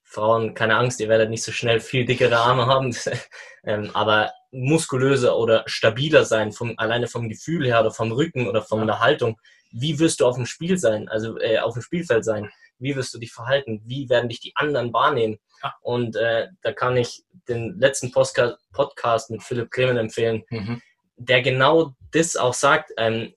Frauen, 0.05 0.55
keine 0.55 0.77
Angst, 0.77 1.01
ihr 1.01 1.09
werdet 1.09 1.31
nicht 1.31 1.43
so 1.43 1.53
schnell 1.53 1.81
viel 1.81 2.05
dickere 2.05 2.39
Arme 2.39 2.67
haben, 2.67 2.97
ähm, 3.65 3.91
aber 3.93 4.33
muskulöser 4.53 5.37
oder 5.37 5.65
stabiler 5.67 6.25
sein, 6.25 6.53
vom, 6.53 6.75
alleine 6.79 7.09
vom 7.09 7.29
Gefühl 7.29 7.67
her 7.67 7.81
oder 7.81 7.91
vom 7.91 8.13
Rücken 8.13 8.49
oder 8.49 8.63
von 8.63 8.81
ja. 8.81 8.87
der 8.87 9.01
Haltung. 9.01 9.39
Wie 9.73 9.99
wirst 9.99 10.21
du 10.21 10.27
auf 10.27 10.37
dem 10.37 10.47
Spiel 10.47 10.79
sein, 10.79 11.09
also 11.09 11.39
äh, 11.39 11.59
auf 11.59 11.75
dem 11.75 11.83
Spielfeld 11.83 12.25
sein? 12.25 12.51
Wie 12.79 12.97
wirst 12.97 13.15
du 13.15 13.19
dich 13.19 13.33
verhalten? 13.33 13.83
Wie 13.85 14.09
werden 14.09 14.29
dich 14.29 14.41
die 14.41 14.55
anderen 14.57 14.93
wahrnehmen? 14.93 15.39
Ja. 15.63 15.75
Und 15.81 16.17
äh, 16.17 16.49
da 16.63 16.73
kann 16.73 16.97
ich 16.97 17.25
den 17.49 17.79
letzten 17.79 18.13
Podcast, 18.13 18.57
Podcast 18.73 19.31
mit 19.31 19.43
Philipp 19.43 19.71
Kremen 19.71 19.97
empfehlen, 19.97 20.45
mhm. 20.51 20.83
der 21.17 21.43
genau 21.43 21.95
das 22.13 22.37
auch 22.37 22.55
sagt. 22.55 22.93
Ähm, 22.97 23.33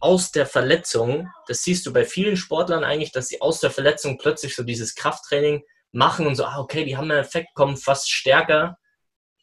aus 0.00 0.30
der 0.30 0.46
Verletzung, 0.46 1.30
das 1.48 1.62
siehst 1.62 1.86
du 1.86 1.92
bei 1.92 2.04
vielen 2.04 2.36
Sportlern 2.36 2.84
eigentlich, 2.84 3.12
dass 3.12 3.28
sie 3.28 3.40
aus 3.40 3.60
der 3.60 3.70
Verletzung 3.70 4.18
plötzlich 4.18 4.54
so 4.54 4.62
dieses 4.62 4.94
Krafttraining 4.94 5.64
machen 5.92 6.26
und 6.26 6.34
so, 6.34 6.44
ah, 6.44 6.58
okay, 6.58 6.84
die 6.84 6.96
haben 6.96 7.10
einen 7.10 7.20
Effekt, 7.20 7.54
kommen 7.54 7.76
fast 7.76 8.10
stärker 8.10 8.78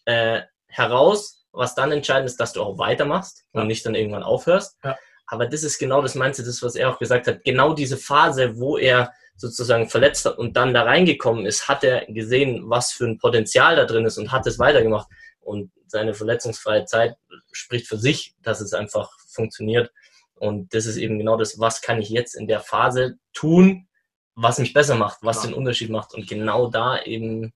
äh, 0.05 0.41
heraus. 0.67 1.45
Was 1.51 1.75
dann 1.75 1.91
entscheidend 1.91 2.29
ist, 2.29 2.39
dass 2.39 2.53
du 2.53 2.63
auch 2.63 2.79
weitermachst 2.79 3.45
und 3.51 3.67
nicht 3.67 3.85
dann 3.85 3.93
irgendwann 3.93 4.23
aufhörst. 4.23 4.77
Ja. 4.83 4.97
Aber 5.33 5.47
das 5.47 5.63
ist 5.63 5.79
genau 5.79 6.03
das 6.03 6.13
Mindset, 6.13 6.45
das, 6.45 6.61
was 6.61 6.75
er 6.75 6.91
auch 6.91 6.99
gesagt 6.99 7.25
hat. 7.25 7.43
Genau 7.43 7.73
diese 7.73 7.97
Phase, 7.97 8.55
wo 8.59 8.77
er 8.77 9.11
sozusagen 9.35 9.89
verletzt 9.89 10.25
hat 10.25 10.37
und 10.37 10.55
dann 10.55 10.75
da 10.75 10.83
reingekommen 10.83 11.47
ist, 11.47 11.67
hat 11.67 11.83
er 11.83 12.05
gesehen, 12.05 12.69
was 12.69 12.91
für 12.91 13.05
ein 13.05 13.17
Potenzial 13.17 13.75
da 13.75 13.85
drin 13.85 14.05
ist 14.05 14.19
und 14.19 14.31
hat 14.31 14.45
es 14.45 14.59
weitergemacht. 14.59 15.07
Und 15.41 15.71
seine 15.87 16.13
verletzungsfreie 16.13 16.85
Zeit 16.85 17.15
spricht 17.51 17.87
für 17.87 17.97
sich, 17.97 18.35
dass 18.43 18.61
es 18.61 18.75
einfach 18.75 19.09
funktioniert. 19.27 19.91
Und 20.35 20.71
das 20.75 20.85
ist 20.85 20.97
eben 20.97 21.17
genau 21.17 21.35
das, 21.35 21.57
was 21.57 21.81
kann 21.81 21.99
ich 21.99 22.09
jetzt 22.09 22.35
in 22.35 22.45
der 22.45 22.59
Phase 22.59 23.17
tun, 23.33 23.87
was 24.35 24.59
mich 24.59 24.71
besser 24.71 24.93
macht, 24.93 25.17
was 25.23 25.37
ja. 25.37 25.49
den 25.49 25.55
Unterschied 25.55 25.89
macht. 25.89 26.13
Und 26.13 26.27
genau 26.27 26.69
da 26.69 27.01
eben 27.01 27.53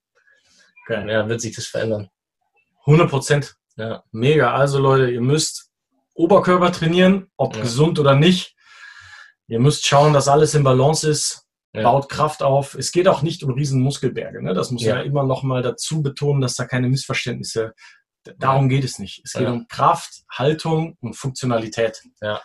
okay. 0.84 1.08
ja, 1.12 1.30
wird 1.30 1.42
sich 1.42 1.56
das 1.56 1.68
verändern. 1.68 2.10
100 2.88 3.08
Prozent. 3.08 3.56
Ja. 3.76 4.04
Mega. 4.12 4.56
Also 4.56 4.80
Leute, 4.80 5.12
ihr 5.12 5.22
müsst 5.22 5.67
Oberkörper 6.18 6.72
trainieren, 6.72 7.28
ob 7.38 7.56
ja. 7.56 7.62
gesund 7.62 8.00
oder 8.00 8.16
nicht. 8.16 8.56
Ihr 9.48 9.60
müsst 9.60 9.86
schauen, 9.86 10.14
dass 10.14 10.28
alles 10.28 10.54
im 10.56 10.64
Balance 10.64 11.10
ist. 11.10 11.44
Ja. 11.74 11.84
Baut 11.84 12.10
Kraft 12.10 12.42
auf. 12.44 12.74
Es 12.74 12.92
geht 12.92 13.08
auch 13.08 13.22
nicht 13.22 13.44
um 13.44 13.52
riesen 13.52 13.82
Muskelberge. 13.82 14.44
Ne? 14.44 14.54
Das 14.54 14.72
muss 14.72 14.82
Ja. 14.84 14.98
ja 14.98 15.02
immer 15.04 15.24
noch 15.24 15.44
mal 15.44 15.62
dazu 15.62 16.02
betonen, 16.02 16.42
dass 16.42 16.56
da 16.56 16.66
keine 16.66 16.90
Missverständnisse. 16.90 17.74
Darum 18.40 18.68
geht 18.68 18.84
es 18.84 19.00
nicht. 19.00 19.22
Es 19.24 19.34
geht 19.34 19.48
um 19.48 19.68
Kraft, 19.68 20.24
Haltung 20.30 20.98
und 21.02 21.16
Funktionalität. 21.16 22.02
Ja. 22.22 22.42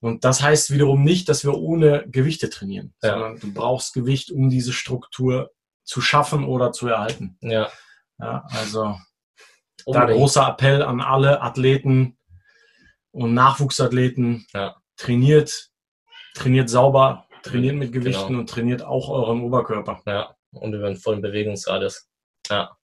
Und 0.00 0.24
das 0.24 0.42
heißt 0.42 0.70
wiederum 0.70 1.02
nicht, 1.02 1.28
dass 1.28 1.44
wir 1.44 1.54
ohne 1.54 2.04
Gewichte 2.08 2.50
trainieren, 2.50 2.94
sondern 3.00 3.40
du 3.40 3.52
brauchst 3.52 3.94
Gewicht, 3.94 4.30
um 4.30 4.48
diese 4.48 4.72
Struktur 4.72 5.50
zu 5.82 6.00
schaffen 6.00 6.44
oder 6.44 6.70
zu 6.70 6.86
erhalten. 6.86 7.36
Ja. 7.40 7.70
Ja, 8.20 8.44
also 8.50 8.98
da 9.86 10.04
großer 10.04 10.46
Appell 10.48 10.82
an 10.82 11.00
alle 11.00 11.40
Athleten 11.40 12.17
und 13.22 13.34
Nachwuchsathleten. 13.34 14.46
Ja. 14.54 14.76
Trainiert, 14.96 15.70
trainiert 16.34 16.68
sauber, 16.70 17.26
trainiert 17.42 17.76
mit 17.76 17.92
Gewichten 17.92 18.28
Genau. 18.28 18.40
und 18.40 18.50
trainiert 18.50 18.82
auch 18.82 19.08
euren 19.08 19.42
Oberkörper. 19.42 20.02
Ja. 20.06 20.34
Und 20.52 20.74
über 20.74 20.86
einen 20.86 20.96
vollen 20.96 21.20
Bewegungsradius. 21.20 22.08
Ja. 22.48 22.76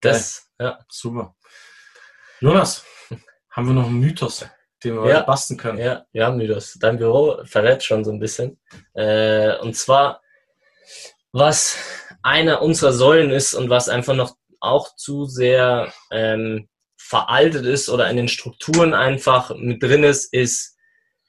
Das, 0.00 0.50
ja. 0.60 0.78
Super. 0.88 1.34
Jonas, 2.40 2.84
haben 3.50 3.66
wir 3.68 3.74
noch 3.74 3.86
einen 3.86 4.00
Mythos, 4.00 4.46
den 4.82 4.96
wir 5.02 5.08
Ja. 5.08 5.22
basteln 5.22 5.58
können? 5.58 5.78
Ja, 5.78 6.04
wir 6.12 6.26
haben 6.26 6.36
Mythos. 6.36 6.74
Dein 6.78 6.98
Büro 6.98 7.42
verrät 7.44 7.82
schon 7.82 8.04
so 8.04 8.10
ein 8.12 8.18
bisschen. 8.20 8.60
Äh, 8.94 9.56
und 9.58 9.74
zwar, 9.76 10.20
was 11.32 11.76
einer 12.22 12.62
unserer 12.62 12.92
Säulen 12.92 13.30
ist 13.30 13.54
und 13.54 13.70
was 13.70 13.88
einfach 13.88 14.14
noch 14.14 14.36
auch 14.60 14.94
zu 14.96 15.26
sehr 15.26 15.92
ähm, 16.10 16.68
veraltet 17.06 17.66
ist 17.66 17.90
oder 17.90 18.08
in 18.08 18.16
den 18.16 18.28
Strukturen 18.28 18.94
einfach 18.94 19.54
mit 19.56 19.82
drin 19.82 20.04
ist, 20.04 20.32
ist, 20.32 20.78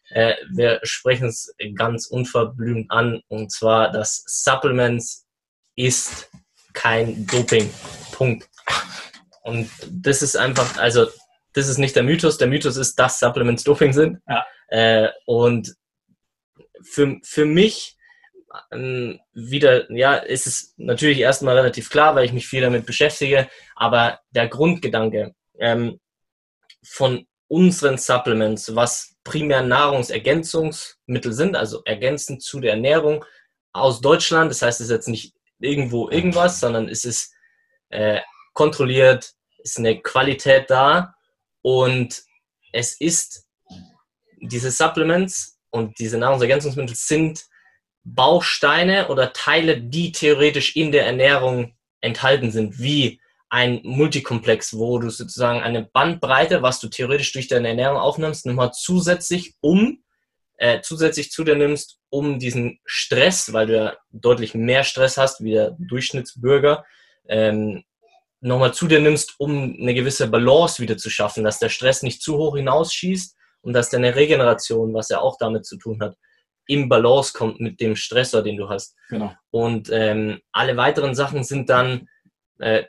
äh, 0.10 0.36
wir 0.54 0.80
sprechen 0.84 1.28
es 1.28 1.54
ganz 1.76 2.08
unverblümt 2.08 2.90
an, 2.90 3.22
und 3.28 3.52
zwar, 3.52 3.92
dass 3.92 4.24
Supplements 4.26 5.28
ist 5.76 6.30
kein 6.72 7.28
Doping. 7.28 7.70
Punkt. 8.14 8.50
Und 9.44 9.70
das 9.92 10.22
ist 10.22 10.38
einfach, 10.38 10.78
also 10.78 11.08
das 11.52 11.68
ist 11.68 11.78
nicht 11.78 11.96
der 11.96 12.04
Mythos. 12.04 12.38
Der 12.38 12.48
Mythos 12.48 12.78
ist, 12.78 12.96
dass 12.98 13.20
Supplements 13.20 13.66
Doping 13.66 13.92
sind. 13.92 14.20
Ja. 14.30 14.46
Äh, 14.70 15.10
und 15.26 15.76
für, 16.84 17.20
für 17.22 17.46
mich 17.46 17.98
ähm, 18.72 19.20
wieder, 19.34 19.92
ja, 19.92 20.16
ist 20.16 20.48
es 20.48 20.74
natürlich 20.78 21.20
erstmal 21.20 21.58
relativ 21.58 21.90
klar, 21.90 22.16
weil 22.16 22.26
ich 22.26 22.34
mich 22.34 22.48
viel 22.48 22.62
damit 22.62 22.86
beschäftige, 22.86 23.50
aber 23.76 24.20
der 24.32 24.48
Grundgedanke 24.48 25.36
ähm, 25.60 26.00
von 26.84 27.26
unseren 27.48 27.98
Supplements, 27.98 28.76
was 28.76 29.15
primär 29.24 29.62
Nahrungsergänzungsmittel 29.62 31.34
sind, 31.34 31.56
also 31.56 31.82
ergänzend 31.86 32.41
zu 32.41 32.60
der 32.60 32.72
Ernährung 32.72 33.26
aus 33.74 34.02
Deutschland, 34.02 34.52
das 34.52 34.62
heißt, 34.62 34.80
es 34.80 34.88
ist 34.88 34.91
jetzt 34.91 35.08
nicht 35.08 35.34
irgendwo 35.60 36.10
irgendwas, 36.10 36.60
sondern 36.60 36.88
es 36.89 37.06
ist 37.06 37.34
äh, 37.89 38.22
kontrolliert, 38.54 39.34
ist 39.60 39.78
eine 39.78 40.02
Qualität 40.02 40.70
da 40.70 41.15
und 41.62 42.24
es 42.72 43.00
ist 43.00 43.48
diese 44.41 44.72
Supplements 44.72 45.60
und 45.72 45.98
diese 46.00 46.18
Nahrungsergänzungsmittel 46.18 46.96
sind 46.96 47.46
Bausteine 48.04 49.08
oder 49.08 49.34
Teile, 49.34 49.82
die 49.82 50.12
theoretisch 50.12 50.76
in 50.76 50.91
der 50.91 51.06
Ernährung 51.06 51.76
enthalten 52.02 52.52
sind, 52.52 52.80
wie 52.80 53.20
ein 53.50 53.82
Multikomplex, 53.84 54.78
wo 54.78 55.00
du 55.00 55.10
sozusagen 55.10 55.62
eine 55.62 55.84
Bandbreite, 55.84 56.62
was 56.62 56.80
du 56.80 56.88
theoretisch 56.88 57.32
durch 57.32 57.48
deine 57.48 57.70
Ernährung 57.70 57.98
aufnimmst, 57.98 58.46
nochmal 58.46 58.72
zusätzlich 58.74 59.56
um, 59.62 60.04
äh, 60.58 60.82
zusätzlich 60.82 61.32
zu 61.32 61.44
dir 61.44 61.56
nimmst, 61.56 62.00
um 62.10 62.40
diesen 62.40 62.80
Stress, 62.86 63.54
weil 63.54 63.68
du 63.68 63.76
ja 63.76 63.98
deutlich 64.12 64.56
mehr 64.56 64.84
Stress 64.84 65.18
hast 65.18 65.44
wie 65.44 65.52
der 65.52 65.76
Durchschnittsbürger, 65.80 66.86
ähm, 67.28 67.84
nochmal 68.42 68.74
zu 68.74 68.88
dir 68.88 69.00
nimmst, 69.00 69.36
um 69.40 69.76
eine 69.80 69.94
gewisse 69.94 70.28
Balance 70.28 70.82
wieder 70.82 70.98
zu 70.98 71.10
schaffen, 71.10 71.44
dass 71.44 71.60
der 71.60 71.70
Stress 71.70 72.04
nicht 72.04 72.22
zu 72.22 72.38
hoch 72.38 72.56
hinausschießt 72.56 73.36
und 73.62 73.74
dass 73.74 73.90
deine 73.90 74.16
Regeneration, 74.16 74.94
was 74.94 75.10
ja 75.10 75.20
auch 75.20 75.38
damit 75.38 75.66
zu 75.66 75.78
tun 75.78 76.00
hat, 76.02 76.16
im 76.68 76.90
Balance 76.90 77.34
kommt 77.34 77.60
mit 77.60 77.80
dem 77.80 77.96
Stressor, 77.96 78.42
den 78.42 78.58
du 78.58 78.70
hast. 78.70 78.96
Genau. 79.10 79.34
Und 79.52 79.90
ähm, 79.92 80.40
alle 80.52 80.78
weiteren 80.78 81.16
Sachen 81.16 81.44
sind 81.44 81.70
dann 81.70 82.08
äh, 82.60 82.84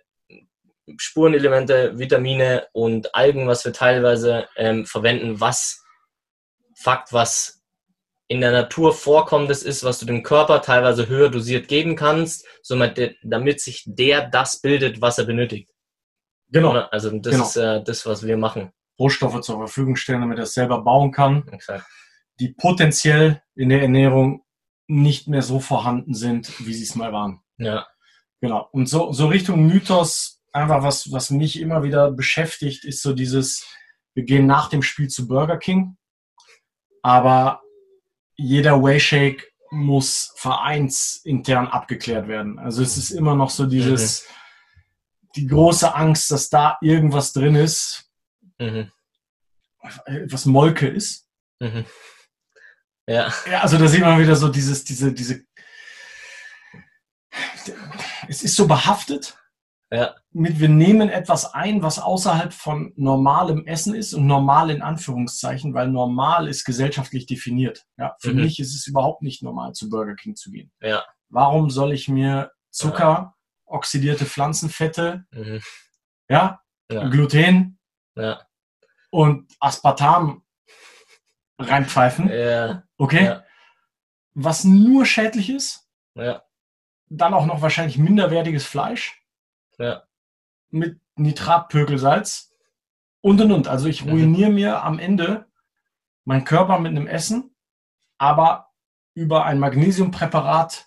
Spurenelemente, 0.98 1.98
Vitamine 1.98 2.66
und 2.72 3.14
Algen, 3.14 3.48
was 3.48 3.64
wir 3.64 3.72
teilweise 3.72 4.48
ähm, 4.56 4.86
verwenden, 4.86 5.40
was 5.40 5.82
Fakt, 6.76 7.12
was 7.12 7.62
in 8.28 8.40
der 8.40 8.52
Natur 8.52 8.92
vorkommendes 8.92 9.62
ist, 9.62 9.84
was 9.84 9.98
du 9.98 10.06
dem 10.06 10.22
Körper 10.22 10.60
teilweise 10.60 11.08
höher 11.08 11.30
dosiert 11.30 11.68
geben 11.68 11.96
kannst, 11.96 12.46
somit 12.62 13.16
damit 13.22 13.60
sich 13.60 13.84
der 13.86 14.28
das 14.28 14.60
bildet, 14.60 15.00
was 15.00 15.18
er 15.18 15.24
benötigt. 15.24 15.70
Genau. 16.50 16.72
Also 16.72 17.10
das 17.18 17.32
Genau. 17.32 17.44
ist 17.44 17.56
äh, 17.56 17.82
das, 17.82 18.04
was 18.06 18.24
wir 18.26 18.36
machen. 18.36 18.72
Rohstoffe 18.98 19.40
zur 19.42 19.58
Verfügung 19.58 19.96
stellen, 19.96 20.20
damit 20.22 20.38
er 20.38 20.44
es 20.44 20.54
selber 20.54 20.82
bauen 20.82 21.12
kann, 21.12 21.46
Exakt. 21.48 21.84
die 22.40 22.48
potenziell 22.54 23.42
in 23.54 23.68
der 23.68 23.82
Ernährung 23.82 24.44
nicht 24.88 25.28
mehr 25.28 25.42
so 25.42 25.60
vorhanden 25.60 26.14
sind, 26.14 26.48
wie 26.66 26.72
sie 26.74 26.84
es 26.84 26.94
mal 26.94 27.12
waren. 27.12 27.40
Ja, 27.58 27.86
Genau. 28.40 28.68
Und 28.72 28.88
so, 28.88 29.12
so 29.12 29.28
Richtung 29.28 29.66
Mythos, 29.66 30.35
einfach 30.56 30.82
was, 30.82 31.12
was 31.12 31.30
mich 31.30 31.60
immer 31.60 31.82
wieder 31.82 32.10
beschäftigt, 32.10 32.84
ist 32.84 33.02
so 33.02 33.12
dieses, 33.12 33.66
wir 34.14 34.24
gehen 34.24 34.46
nach 34.46 34.68
dem 34.68 34.82
Spiel 34.82 35.08
zu 35.08 35.28
Burger 35.28 35.58
King, 35.58 35.96
aber 37.02 37.62
jeder 38.36 38.82
Wayshake 38.82 39.44
muss 39.70 40.32
vereinsintern 40.36 41.66
abgeklärt 41.68 42.28
werden. 42.28 42.58
Also 42.58 42.82
es 42.82 42.96
ist 42.96 43.10
immer 43.10 43.34
noch 43.34 43.50
so 43.50 43.66
dieses, 43.66 44.26
die 45.34 45.46
große 45.46 45.94
Angst, 45.94 46.30
dass 46.30 46.48
da 46.48 46.78
irgendwas 46.80 47.32
drin 47.32 47.54
ist, 47.54 48.10
mhm. 48.58 48.90
was 50.30 50.46
Molke 50.46 50.88
ist. 50.88 51.28
Mhm. 51.60 51.84
ja, 53.06 53.32
Ja, 53.50 53.60
also 53.60 53.76
da 53.76 53.88
sieht 53.88 54.00
man 54.00 54.20
wieder 54.20 54.36
so 54.36 54.48
dieses, 54.48 54.84
diese, 54.84 55.12
diese, 55.12 55.44
es 58.28 58.42
ist 58.42 58.56
so 58.56 58.66
behaftet. 58.66 59.36
Ja. 59.92 60.16
Mit, 60.32 60.58
wir 60.58 60.68
nehmen 60.68 61.08
etwas 61.10 61.54
ein, 61.54 61.80
was 61.82 61.98
außerhalb 62.00 62.52
von 62.52 62.92
normalem 62.96 63.66
Essen 63.66 63.94
ist 63.94 64.14
und 64.14 64.26
normal 64.26 64.70
in 64.70 64.82
Anführungszeichen, 64.82 65.74
weil 65.74 65.88
normal 65.88 66.48
ist 66.48 66.64
gesellschaftlich 66.64 67.26
definiert. 67.26 67.84
Ja, 67.96 68.16
für 68.20 68.32
Mhm. 68.34 68.42
mich 68.42 68.58
ist 68.58 68.74
es 68.74 68.86
überhaupt 68.88 69.22
nicht 69.22 69.42
normal, 69.44 69.72
zu 69.74 69.88
Burger 69.88 70.16
King 70.16 70.34
zu 70.34 70.50
gehen. 70.50 70.72
Ja. 70.80 71.04
Warum 71.28 71.70
soll 71.70 71.92
ich 71.92 72.08
mir 72.08 72.50
Zucker, 72.70 73.34
oxidierte 73.64 74.26
Pflanzenfette, 74.26 75.24
mhm. 75.30 75.60
ja, 76.28 76.60
Ja. 76.90 77.08
Gluten 77.08 77.78
ja, 78.16 78.42
und 79.10 79.52
Aspartam 79.60 80.42
reinpfeifen? 81.60 82.28
ja, 82.28 82.82
Okay? 82.98 83.24
ja, 83.24 83.44
Was 84.34 84.64
nur 84.64 85.06
schädlich 85.06 85.48
ist, 85.50 85.88
ja, 86.16 86.42
dann 87.08 87.34
auch 87.34 87.46
noch 87.46 87.62
wahrscheinlich 87.62 87.98
minderwertiges 87.98 88.66
Fleisch 88.66 89.22
ja, 89.78 90.02
mit 90.70 91.00
Nitratpökelsalz 91.16 92.52
und 93.20 93.40
und 93.40 93.52
und. 93.52 93.68
Also 93.68 93.86
ich 93.88 94.04
Mhm. 94.04 94.10
ruiniere 94.10 94.50
mir 94.50 94.82
am 94.84 94.98
Ende 94.98 95.46
meinen 96.24 96.44
Körper 96.44 96.78
mit 96.78 96.90
einem 96.90 97.06
Essen, 97.06 97.54
aber 98.18 98.68
über 99.14 99.44
ein 99.44 99.58
Magnesiumpräparat, 99.58 100.86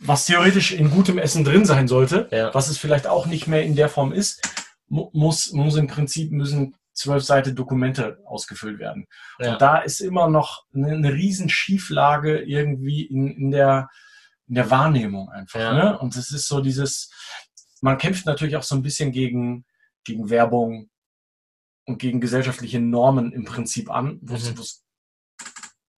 was 0.00 0.26
theoretisch 0.26 0.72
in 0.72 0.90
gutem 0.90 1.18
Essen 1.18 1.44
drin 1.44 1.64
sein 1.64 1.88
sollte, 1.88 2.28
Ja. 2.30 2.52
was 2.52 2.68
es 2.68 2.78
vielleicht 2.78 3.06
auch 3.06 3.26
nicht 3.26 3.46
mehr 3.46 3.62
in 3.62 3.76
der 3.76 3.88
Form 3.88 4.12
ist, 4.12 4.42
mu 4.88 5.08
muss, 5.12 5.52
muss 5.52 5.76
im 5.76 5.86
Prinzip 5.86 6.30
müssen 6.32 6.76
zwölf 6.92 7.24
Seiten 7.24 7.56
Dokumente 7.56 8.18
ausgefüllt 8.26 8.78
werden. 8.78 9.06
ja. 9.38 9.52
Und 9.54 9.62
da 9.62 9.78
ist 9.78 10.00
immer 10.00 10.28
noch 10.28 10.64
eine, 10.74 10.92
eine 10.92 11.12
riesen 11.14 11.48
Schieflage 11.48 12.38
irgendwie 12.40 13.02
in, 13.04 13.28
in, 13.28 13.50
der, 13.50 13.88
in 14.46 14.54
der 14.54 14.70
Wahrnehmung 14.70 15.28
einfach. 15.30 15.58
Ja. 15.60 15.72
Ne? 15.72 15.98
Und 15.98 16.16
es 16.16 16.30
ist 16.30 16.48
so 16.48 16.60
dieses, 16.60 17.10
man 17.80 17.98
kämpft 17.98 18.26
natürlich 18.26 18.56
auch 18.56 18.62
so 18.62 18.74
ein 18.74 18.82
bisschen 18.82 19.12
gegen, 19.12 19.64
gegen 20.04 20.30
Werbung 20.30 20.90
und 21.86 21.98
gegen 21.98 22.20
gesellschaftliche 22.20 22.80
Normen 22.80 23.32
im 23.32 23.44
Prinzip 23.44 23.90
an, 23.90 24.18
wo 24.22 24.34
Mhm. 24.34 24.38
es 24.60 24.84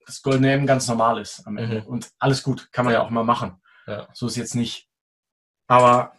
das 0.06 0.22
Goldene 0.22 0.52
M 0.52 0.66
ganz 0.66 0.86
normal 0.86 1.20
ist 1.20 1.44
am 1.46 1.56
Ende. 1.56 1.80
Mhm. 1.80 1.86
Und 1.88 2.10
alles 2.20 2.42
gut, 2.44 2.70
kann 2.70 2.84
man 2.84 2.94
ja, 2.94 3.00
Ja. 3.00 3.04
auch 3.06 3.10
mal 3.10 3.24
machen. 3.24 3.60
Ja. 3.88 4.08
So 4.12 4.28
ist 4.28 4.36
jetzt 4.36 4.54
nicht. 4.54 4.88
Aber 5.66 6.12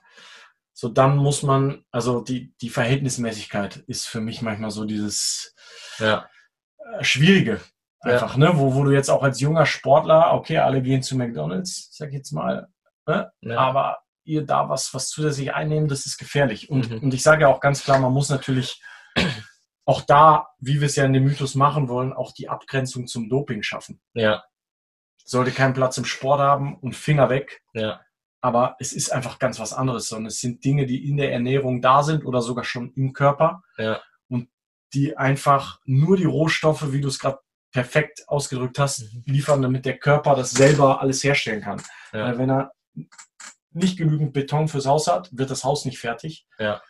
so 0.74 0.90
dann 0.90 1.16
muss 1.18 1.42
man, 1.42 1.86
also 1.92 2.20
die, 2.22 2.54
die 2.62 2.70
Verhältnismäßigkeit 2.70 3.78
ist 3.88 4.06
für 4.08 4.20
mich 4.20 4.42
manchmal 4.42 4.72
so 4.72 4.84
dieses, 4.86 5.56
ja, 6.00 6.30
äh, 6.78 7.04
Schwierige. 7.04 7.62
Einfach, 8.00 8.38
ne? 8.38 8.52
Wo, 8.56 8.76
wo 8.76 8.84
du 8.84 8.92
jetzt 8.92 9.10
auch 9.10 9.24
als 9.24 9.40
junger 9.40 9.66
Sportler, 9.66 10.34
okay, 10.34 10.60
alle 10.60 10.82
gehen 10.82 11.02
zu 11.02 11.16
McDonalds, 11.18 11.90
sag 11.92 12.10
ich 12.10 12.16
jetzt 12.16 12.32
mal, 12.32 12.68
ja. 13.08 13.58
aber 13.58 14.00
ihr 14.24 14.46
da 14.46 14.70
was, 14.70 14.94
was 14.94 15.10
zusätzlich 15.10 15.54
einnehmen, 15.54 15.88
das 15.88 16.06
ist 16.06 16.18
gefährlich. 16.18 16.70
Und, 16.70 16.92
Mhm. 16.92 17.00
und 17.00 17.14
ich 17.14 17.24
sage 17.24 17.44
ja 17.44 17.48
auch 17.48 17.60
ganz 17.62 17.84
klar, 17.84 18.00
man 18.00 18.14
muss 18.14 18.30
natürlich 18.30 18.82
auch 19.86 20.02
da, 20.02 20.50
wie 20.60 20.80
wir 20.82 20.88
es 20.88 20.96
ja 20.98 21.06
in 21.06 21.14
dem 21.14 21.24
Mythos 21.24 21.56
machen 21.56 21.88
wollen, 21.88 22.14
auch 22.14 22.34
die 22.34 22.50
Abgrenzung 22.50 23.08
zum 23.08 23.30
Doping 23.30 23.64
schaffen. 23.64 24.02
Ja. 24.14 24.44
Sollte 25.24 25.52
keinen 25.52 25.74
Platz 25.74 25.98
im 25.98 26.06
Sport 26.06 26.40
haben 26.40 26.78
und 26.78 26.96
Finger 26.96 27.30
weg. 27.30 27.62
Ja. 27.74 28.02
Aber 28.42 28.76
es 28.80 28.94
ist 28.94 29.12
einfach 29.12 29.40
ganz 29.40 29.60
was 29.60 29.74
anderes, 29.74 30.08
sondern 30.10 30.28
es 30.28 30.40
sind 30.40 30.64
Dinge, 30.64 30.86
die 30.86 31.08
in 31.08 31.18
der 31.18 31.32
Ernährung 31.34 31.82
da 31.82 32.04
sind 32.04 32.26
oder 32.26 32.42
sogar 32.42 32.64
schon 32.64 32.94
im 32.94 33.14
Körper. 33.14 33.64
Ja. 33.78 34.02
Und 34.28 34.50
die 34.94 35.18
einfach 35.18 35.80
nur 35.86 36.18
die 36.18 36.26
Rohstoffe, 36.26 36.92
wie 36.92 37.02
du 37.02 37.08
es 37.08 37.20
gerade 37.20 37.40
perfekt 37.72 38.24
ausgedrückt 38.28 38.80
hast, 38.80 39.02
mhm. 39.02 39.24
liefern, 39.26 39.62
damit 39.62 39.86
der 39.86 39.98
Körper 39.98 40.36
das 40.36 40.52
selber 40.52 41.02
alles 41.02 41.24
herstellen 41.24 41.62
kann. 41.62 41.82
Ja. 42.14 42.26
Weil 42.26 42.38
wenn 42.38 42.50
er 42.50 42.72
nicht 43.72 43.98
genügend 43.98 44.34
Beton 44.34 44.68
fürs 44.68 44.86
Haus 44.86 45.08
hat, 45.08 45.30
wird 45.32 45.52
das 45.52 45.64
Haus 45.64 45.86
nicht 45.86 46.00
fertig. 46.00 46.48
Ja. 46.58 46.82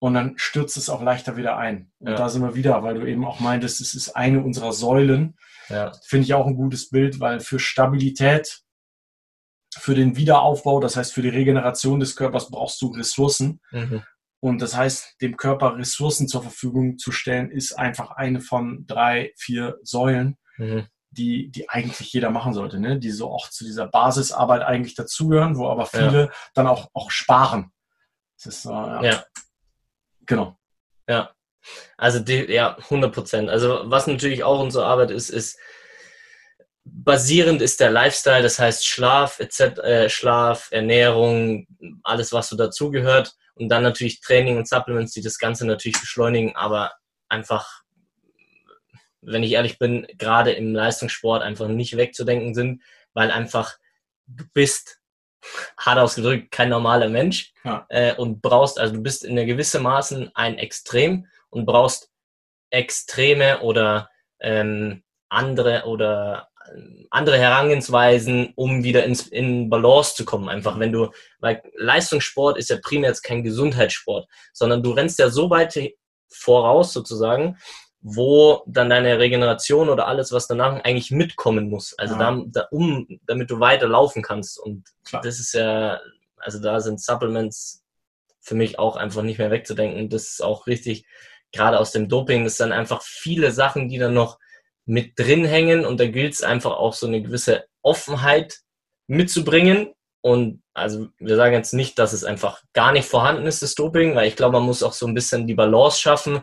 Und 0.00 0.14
dann 0.14 0.34
stürzt 0.36 0.76
es 0.76 0.90
auch 0.90 1.02
leichter 1.02 1.36
wieder 1.36 1.56
ein. 1.56 1.92
Und 1.98 2.10
Ja. 2.10 2.16
da 2.16 2.28
sind 2.28 2.42
wir 2.42 2.54
wieder, 2.54 2.82
weil 2.82 2.94
du 2.94 3.06
eben 3.06 3.24
auch 3.24 3.40
meintest, 3.40 3.80
es 3.80 3.94
ist 3.94 4.16
eine 4.16 4.42
unserer 4.42 4.72
Säulen. 4.72 5.36
Ja. 5.68 5.92
Finde 6.06 6.24
ich 6.24 6.34
auch 6.34 6.46
ein 6.46 6.56
gutes 6.56 6.90
Bild, 6.90 7.20
weil 7.20 7.40
für 7.40 7.58
Stabilität, 7.58 8.60
für 9.76 9.94
den 9.94 10.16
Wiederaufbau, 10.16 10.80
das 10.80 10.96
heißt 10.96 11.12
für 11.12 11.22
die 11.22 11.30
Regeneration 11.30 12.00
des 12.00 12.16
Körpers 12.16 12.50
brauchst 12.50 12.80
du 12.82 12.88
Ressourcen. 12.88 13.60
Mhm. 13.70 14.02
Und 14.44 14.60
das 14.60 14.76
heißt, 14.76 15.22
dem 15.22 15.38
Körper 15.38 15.78
Ressourcen 15.78 16.28
zur 16.28 16.42
Verfügung 16.42 16.98
zu 16.98 17.12
stellen, 17.12 17.50
ist 17.50 17.72
einfach 17.72 18.10
eine 18.10 18.42
von 18.42 18.86
drei, 18.86 19.32
vier 19.38 19.78
Säulen, 19.82 20.36
Mhm. 20.58 20.86
die, 21.10 21.50
die 21.50 21.70
eigentlich 21.70 22.12
jeder 22.12 22.28
machen 22.28 22.52
sollte, 22.52 22.78
ne? 22.78 22.98
die 22.98 23.10
so 23.10 23.32
auch 23.32 23.48
zu 23.48 23.64
dieser 23.64 23.86
Basisarbeit 23.86 24.60
eigentlich 24.60 24.94
dazugehören, 24.96 25.56
wo 25.56 25.70
aber 25.70 25.86
viele 25.86 26.30
dann 26.52 26.66
auch, 26.66 26.90
auch 26.92 27.10
sparen. 27.10 27.72
Das 28.36 28.54
ist, 28.54 28.66
äh, 28.66 28.68
ja. 28.68 29.02
Ja. 29.02 29.24
Genau. 30.26 30.58
Ja, 31.08 31.30
also 31.96 32.20
die, 32.20 32.44
ja, 32.52 32.76
100 32.76 33.14
Prozent. 33.14 33.48
Also 33.48 33.84
was 33.86 34.06
natürlich 34.06 34.44
auch 34.44 34.60
unsere 34.60 34.84
Arbeit 34.84 35.10
ist, 35.10 35.30
ist 35.30 35.58
basierend 36.84 37.62
ist 37.62 37.80
der 37.80 37.90
Lifestyle, 37.90 38.42
das 38.42 38.58
heißt 38.58 38.86
Schlaf, 38.86 39.40
etc., 39.40 39.60
äh, 39.78 40.10
Schlaf, 40.10 40.68
Ernährung, 40.70 41.66
alles 42.02 42.30
was 42.34 42.50
so 42.50 42.58
dazugehört 42.58 43.34
und 43.54 43.68
dann 43.68 43.82
natürlich 43.82 44.20
Training 44.20 44.56
und 44.56 44.68
Supplements, 44.68 45.12
die 45.12 45.22
das 45.22 45.38
Ganze 45.38 45.66
natürlich 45.66 46.00
beschleunigen, 46.00 46.56
aber 46.56 46.92
einfach, 47.28 47.82
wenn 49.20 49.42
ich 49.42 49.52
ehrlich 49.52 49.78
bin, 49.78 50.06
gerade 50.18 50.52
im 50.52 50.74
Leistungssport 50.74 51.42
einfach 51.42 51.68
nicht 51.68 51.96
wegzudenken 51.96 52.54
sind, 52.54 52.82
weil 53.12 53.30
einfach 53.30 53.78
du 54.26 54.44
bist 54.52 55.00
hart 55.78 55.98
ausgedrückt 55.98 56.50
kein 56.50 56.70
normaler 56.70 57.08
Mensch 57.08 57.52
Ja. 57.64 57.86
äh, 57.90 58.14
und 58.14 58.40
brauchst, 58.40 58.78
also 58.78 58.94
du 58.94 59.02
bist 59.02 59.24
in 59.24 59.32
einer 59.32 59.44
gewissen 59.46 59.82
Maßen 59.82 60.30
ein 60.34 60.58
Extrem 60.58 61.26
und 61.50 61.66
brauchst 61.66 62.10
extreme 62.70 63.60
oder 63.60 64.10
ähm, 64.40 65.04
andere 65.28 65.84
oder 65.84 66.48
andere 67.10 67.38
Herangehensweisen, 67.38 68.52
um 68.56 68.82
wieder 68.82 69.04
ins, 69.04 69.28
in 69.28 69.70
Balance 69.70 70.14
zu 70.14 70.24
kommen. 70.24 70.48
Einfach 70.48 70.78
wenn 70.78 70.92
du, 70.92 71.10
weil 71.40 71.62
Leistungssport 71.76 72.58
ist 72.58 72.70
ja 72.70 72.78
primär 72.82 73.10
jetzt 73.10 73.22
kein 73.22 73.44
Gesundheitssport, 73.44 74.26
sondern 74.52 74.82
du 74.82 74.90
rennst 74.90 75.18
ja 75.18 75.28
so 75.28 75.50
weit 75.50 75.78
voraus 76.28 76.92
sozusagen, 76.92 77.56
wo 78.00 78.62
dann 78.66 78.90
deine 78.90 79.18
Regeneration 79.18 79.88
oder 79.88 80.06
alles, 80.08 80.32
was 80.32 80.46
danach 80.46 80.82
eigentlich 80.84 81.10
mitkommen 81.10 81.70
muss. 81.70 81.94
Also 81.98 82.14
Ja. 82.14 82.32
da, 82.32 82.42
da, 82.46 82.68
um, 82.70 83.06
damit 83.26 83.50
du 83.50 83.60
weiter 83.60 83.88
laufen 83.88 84.22
kannst. 84.22 84.58
Und 84.58 84.84
Klar. 85.04 85.22
das 85.22 85.40
ist 85.40 85.54
ja, 85.54 86.00
also 86.36 86.60
da 86.60 86.80
sind 86.80 87.00
Supplements 87.00 87.82
für 88.40 88.54
mich 88.54 88.78
auch 88.78 88.96
einfach 88.96 89.22
nicht 89.22 89.38
mehr 89.38 89.50
wegzudenken. 89.50 90.10
Das 90.10 90.24
ist 90.24 90.42
auch 90.42 90.66
richtig, 90.66 91.06
gerade 91.52 91.78
aus 91.78 91.92
dem 91.92 92.08
Doping, 92.08 92.44
das 92.44 92.58
sind 92.58 92.72
einfach 92.72 93.00
viele 93.02 93.52
Sachen, 93.52 93.88
die 93.88 93.98
dann 93.98 94.12
noch 94.12 94.38
mit 94.86 95.18
drin 95.18 95.44
hängen 95.44 95.84
und 95.84 95.98
da 95.98 96.06
gilt 96.06 96.34
es 96.34 96.42
einfach 96.42 96.72
auch 96.72 96.94
so 96.94 97.06
eine 97.06 97.22
gewisse 97.22 97.66
Offenheit 97.82 98.60
mitzubringen. 99.06 99.92
Und 100.20 100.62
also 100.72 101.08
wir 101.18 101.36
sagen 101.36 101.54
jetzt 101.54 101.74
nicht, 101.74 101.98
dass 101.98 102.12
es 102.12 102.24
einfach 102.24 102.62
gar 102.72 102.92
nicht 102.92 103.08
vorhanden 103.08 103.46
ist, 103.46 103.62
das 103.62 103.74
Doping, 103.74 104.14
weil 104.14 104.28
ich 104.28 104.36
glaube, 104.36 104.54
man 104.54 104.64
muss 104.64 104.82
auch 104.82 104.92
so 104.92 105.06
ein 105.06 105.14
bisschen 105.14 105.46
die 105.46 105.54
Balance 105.54 106.00
schaffen 106.00 106.42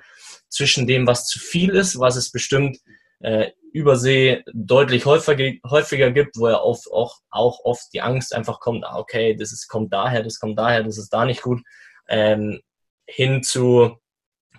zwischen 0.50 0.86
dem, 0.86 1.08
was 1.08 1.28
zu 1.28 1.40
viel 1.40 1.72
ist, 1.72 2.00
was 2.00 2.16
es 2.16 2.32
bestimmt 2.32 2.78
äh, 3.20 3.52
übersee 3.74 4.44
deutlich 4.54 5.06
häufiger, 5.06 5.52
häufiger 5.70 6.12
gibt, 6.12 6.38
wo 6.38 6.50
ja 6.50 6.60
oft, 6.60 6.92
auch, 6.92 7.20
auch 7.30 7.60
oft 7.64 7.88
die 7.94 8.02
Angst 8.02 8.34
einfach 8.34 8.60
kommt, 8.60 8.86
ah, 8.86 8.98
okay, 8.98 9.36
das 9.36 9.52
ist, 9.52 9.68
kommt 9.68 9.94
daher, 9.94 10.24
das 10.24 10.40
kommt 10.40 10.60
daher, 10.60 10.84
das 10.84 10.98
ist 10.98 11.10
da 11.10 11.26
nicht 11.26 11.42
gut, 11.42 11.62
ähm, 12.10 12.62
hin 13.08 13.44
zu, 13.44 13.98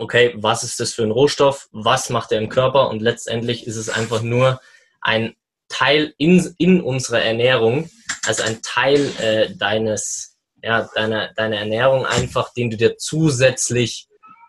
okay, 0.03 0.35
was 0.37 0.65
ist 0.65 0.81
das 0.81 0.93
für 0.93 1.05
ein 1.05 1.13
Rohstoff, 1.13 1.69
was 1.71 2.11
macht 2.11 2.33
er 2.33 2.39
im 2.41 2.49
Körper 2.49 2.91
und 2.91 3.01
letztendlich 3.01 3.67
ist 3.67 3.77
es 3.77 3.89
einfach 3.89 4.23
nur 4.23 4.61
ein 5.01 5.35
Teil 5.69 6.13
in, 6.19 6.55
in 6.59 6.83
unserer 6.83 7.23
Ernährung, 7.23 7.89
also 8.27 8.43
ein 8.43 8.61
Teil 8.63 9.11
äh, 9.21 9.55
deines, 9.57 10.37
ja, 10.63 10.89
deiner, 10.95 11.33
deiner 11.35 11.57
Ernährung 11.57 12.05
einfach, 12.05 12.53
den 12.53 12.71
du 12.71 12.77
dir 12.77 12.97
zusätzlich 12.99 14.09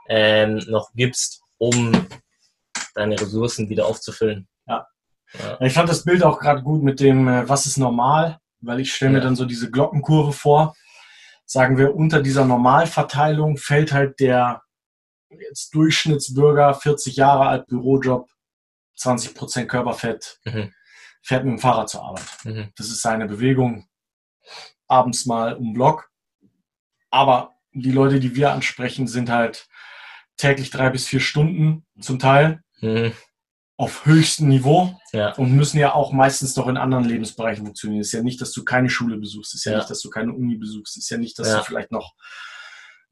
ähm, 0.10 0.58
noch 0.68 0.92
gibst, 0.96 1.42
um 1.60 2.08
deine 2.96 3.20
Ressourcen 3.20 3.70
wieder 3.70 3.86
aufzufüllen. 3.86 4.48
Ja. 4.68 4.88
Ja. 5.40 5.62
Ich 5.62 5.74
fand 5.74 5.88
das 5.88 6.04
Bild 6.04 6.24
auch 6.24 6.40
gerade 6.40 6.62
gut 6.62 6.84
mit 6.84 7.00
dem, 7.00 7.28
äh, 7.28 7.48
was 7.48 7.68
ist 7.68 7.78
normal, 7.78 8.40
weil 8.60 8.80
ich 8.80 8.94
stelle 8.94 9.12
mir 9.12 9.18
Ja. 9.20 9.24
dann 9.24 9.36
so 9.36 9.46
diese 9.46 9.70
Glockenkurve 9.72 10.34
vor. 10.34 10.76
Sagen 11.46 11.78
wir, 11.78 11.96
unter 11.96 12.22
dieser 12.22 12.46
Normalverteilung 12.46 13.58
fällt 13.58 13.92
halt 13.92 14.20
der 14.20 14.63
jetzt 15.40 15.74
Durchschnittsbürger, 15.74 16.74
40 16.74 17.16
Jahre 17.16 17.48
alt, 17.48 17.68
Bürojob, 17.68 18.30
20% 18.98 19.66
Körperfett, 19.68 20.40
Mhm. 20.46 20.74
fährt 21.22 21.46
mit 21.46 21.54
dem 21.54 21.60
Fahrrad 21.60 21.90
zur 21.90 22.04
Arbeit. 22.04 22.26
Mhm. 22.44 22.70
Das 22.76 22.88
ist 22.88 23.02
seine 23.02 23.28
Bewegung. 23.28 23.88
Abends 24.88 25.26
mal 25.26 25.56
um 25.56 25.74
Block. 25.74 26.10
Aber 27.10 27.56
die 27.72 27.92
Leute, 27.92 28.20
die 28.20 28.36
wir 28.36 28.52
ansprechen, 28.52 29.08
sind 29.08 29.30
halt 29.30 29.68
täglich 30.38 30.70
drei 30.72 30.90
bis 30.90 31.08
vier 31.08 31.20
Stunden 31.20 31.86
zum 32.00 32.20
Teil 32.20 32.62
Mhm. 32.82 33.14
auf 33.78 34.06
höchstem 34.06 34.50
Niveau 34.50 35.00
Ja. 35.14 35.34
und 35.34 35.54
müssen 35.56 35.78
ja 35.80 35.94
auch 35.94 36.12
meistens 36.12 36.56
noch 36.56 36.68
in 36.68 36.78
anderen 36.78 37.06
Lebensbereichen 37.06 37.66
funktionieren. 37.66 38.02
Es 38.02 38.08
ist 38.08 38.14
ja 38.14 38.22
nicht, 38.24 38.42
dass 38.42 38.52
du 38.52 38.64
keine 38.64 38.90
Schule 38.90 39.18
besuchst, 39.18 39.54
es 39.54 39.62
ist 39.62 39.66
ja, 39.66 39.72
Ja. 39.74 39.78
nicht, 39.80 39.90
dass 39.90 40.02
du 40.02 40.10
keine 40.10 40.34
Uni 40.34 40.56
besuchst, 40.58 40.98
es 40.98 41.04
ist 41.04 41.10
ja 41.10 41.18
nicht, 41.18 41.38
dass 41.40 41.48
Ja. 41.48 41.58
du 41.60 41.64
vielleicht 41.64 41.92
noch 41.92 42.14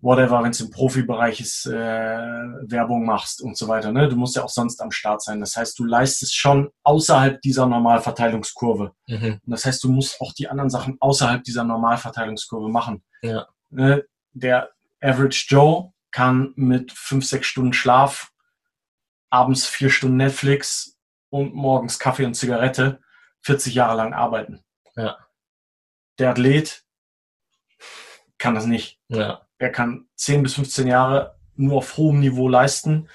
whatever, 0.02 0.44
wenn 0.44 0.52
es 0.52 0.60
im 0.60 0.72
Profibereich 0.72 1.40
ist, 1.40 1.68
äh, 1.68 1.72
Werbung 1.72 3.06
machst 3.06 3.42
und 3.42 3.58
so 3.58 3.68
weiter. 3.68 3.92
Ne? 3.92 4.10
Du 4.10 4.16
musst 4.16 4.36
ja 4.36 4.44
auch 4.44 4.50
sonst 4.50 4.82
am 4.82 4.92
Start 4.92 5.22
sein. 5.22 5.40
Das 5.40 5.56
heißt, 5.56 5.78
du 5.78 5.86
leistest 5.86 6.36
schon 6.36 6.72
außerhalb 6.84 7.42
dieser 7.42 7.68
Normalverteilungskurve. 7.68 8.94
Mhm. 9.08 9.40
Und 9.46 9.52
das 9.52 9.66
heißt, 9.66 9.84
du 9.84 9.92
musst 9.92 10.20
auch 10.20 10.34
die 10.34 10.48
anderen 10.48 10.70
Sachen 10.70 10.98
außerhalb 11.00 11.44
dieser 11.44 11.64
Normalverteilungskurve 11.64 12.70
machen. 12.70 13.04
Ja. 13.22 13.48
Ne? 13.70 14.04
Der 14.34 14.72
Average 15.02 15.46
Joe 15.50 15.94
kann 16.12 16.54
mit 16.56 16.92
fünf, 16.92 17.26
sechs 17.26 17.48
Stunden 17.48 17.74
Schlaf, 17.74 18.32
abends 19.30 19.68
vier 19.68 19.90
Stunden 19.90 20.18
Netflix 20.18 20.98
und 21.30 21.54
morgens 21.54 22.00
Kaffee 22.00 22.26
und 22.26 22.34
Zigarette 22.34 23.00
40 23.44 23.74
Jahre 23.74 23.98
lang 23.98 24.14
arbeiten. 24.14 24.64
Ja. 24.96 25.18
Der 26.20 26.32
Athlet 26.32 26.84
kann 28.38 28.56
das 28.56 28.66
nicht. 28.66 29.00
Ja. 29.08 29.48
Er 29.62 29.70
kann 29.70 30.08
10 30.16 30.42
bis 30.42 30.56
15 30.56 30.88
Jahre 30.88 31.36
nur 31.56 31.78
auf 31.78 31.96
hohem 31.96 32.20
Niveau 32.20 32.48
leisten. 32.50 33.08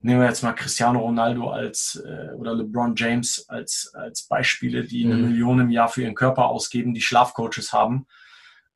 Nehmen 0.00 0.20
wir 0.20 0.28
jetzt 0.28 0.42
mal 0.42 0.52
Cristiano 0.52 0.98
Ronaldo 0.98 1.48
als 1.50 2.02
äh, 2.06 2.34
oder 2.34 2.54
LeBron 2.54 2.94
James 2.96 3.46
als, 3.48 3.92
als 3.94 4.24
Beispiele, 4.28 4.84
die 4.84 5.06
eine 5.06 5.14
Mhm. 5.14 5.22
Million 5.22 5.60
im 5.60 5.70
Jahr 5.70 5.88
für 5.88 6.02
ihren 6.02 6.14
Körper 6.14 6.46
ausgeben, 6.48 6.92
die 6.92 7.00
Schlafcoaches 7.00 7.72
haben, 7.72 8.06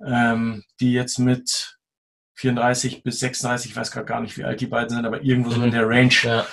ähm, 0.02 0.64
die 0.80 0.92
jetzt 0.94 1.18
mit 1.18 1.76
34 2.36 3.02
bis 3.02 3.18
36, 3.20 3.72
ich 3.72 3.76
weiß 3.76 3.90
gerade 3.90 4.06
gar 4.06 4.20
nicht, 4.22 4.38
wie 4.38 4.44
alt 4.44 4.60
die 4.62 4.66
beiden 4.66 4.88
sind, 4.96 5.04
aber 5.04 5.20
irgendwo 5.22 5.50
so 5.50 5.60
in 5.60 5.68
Mhm. 5.68 5.72
der 5.72 5.86
Range, 5.88 6.14
Ja. 6.22 6.46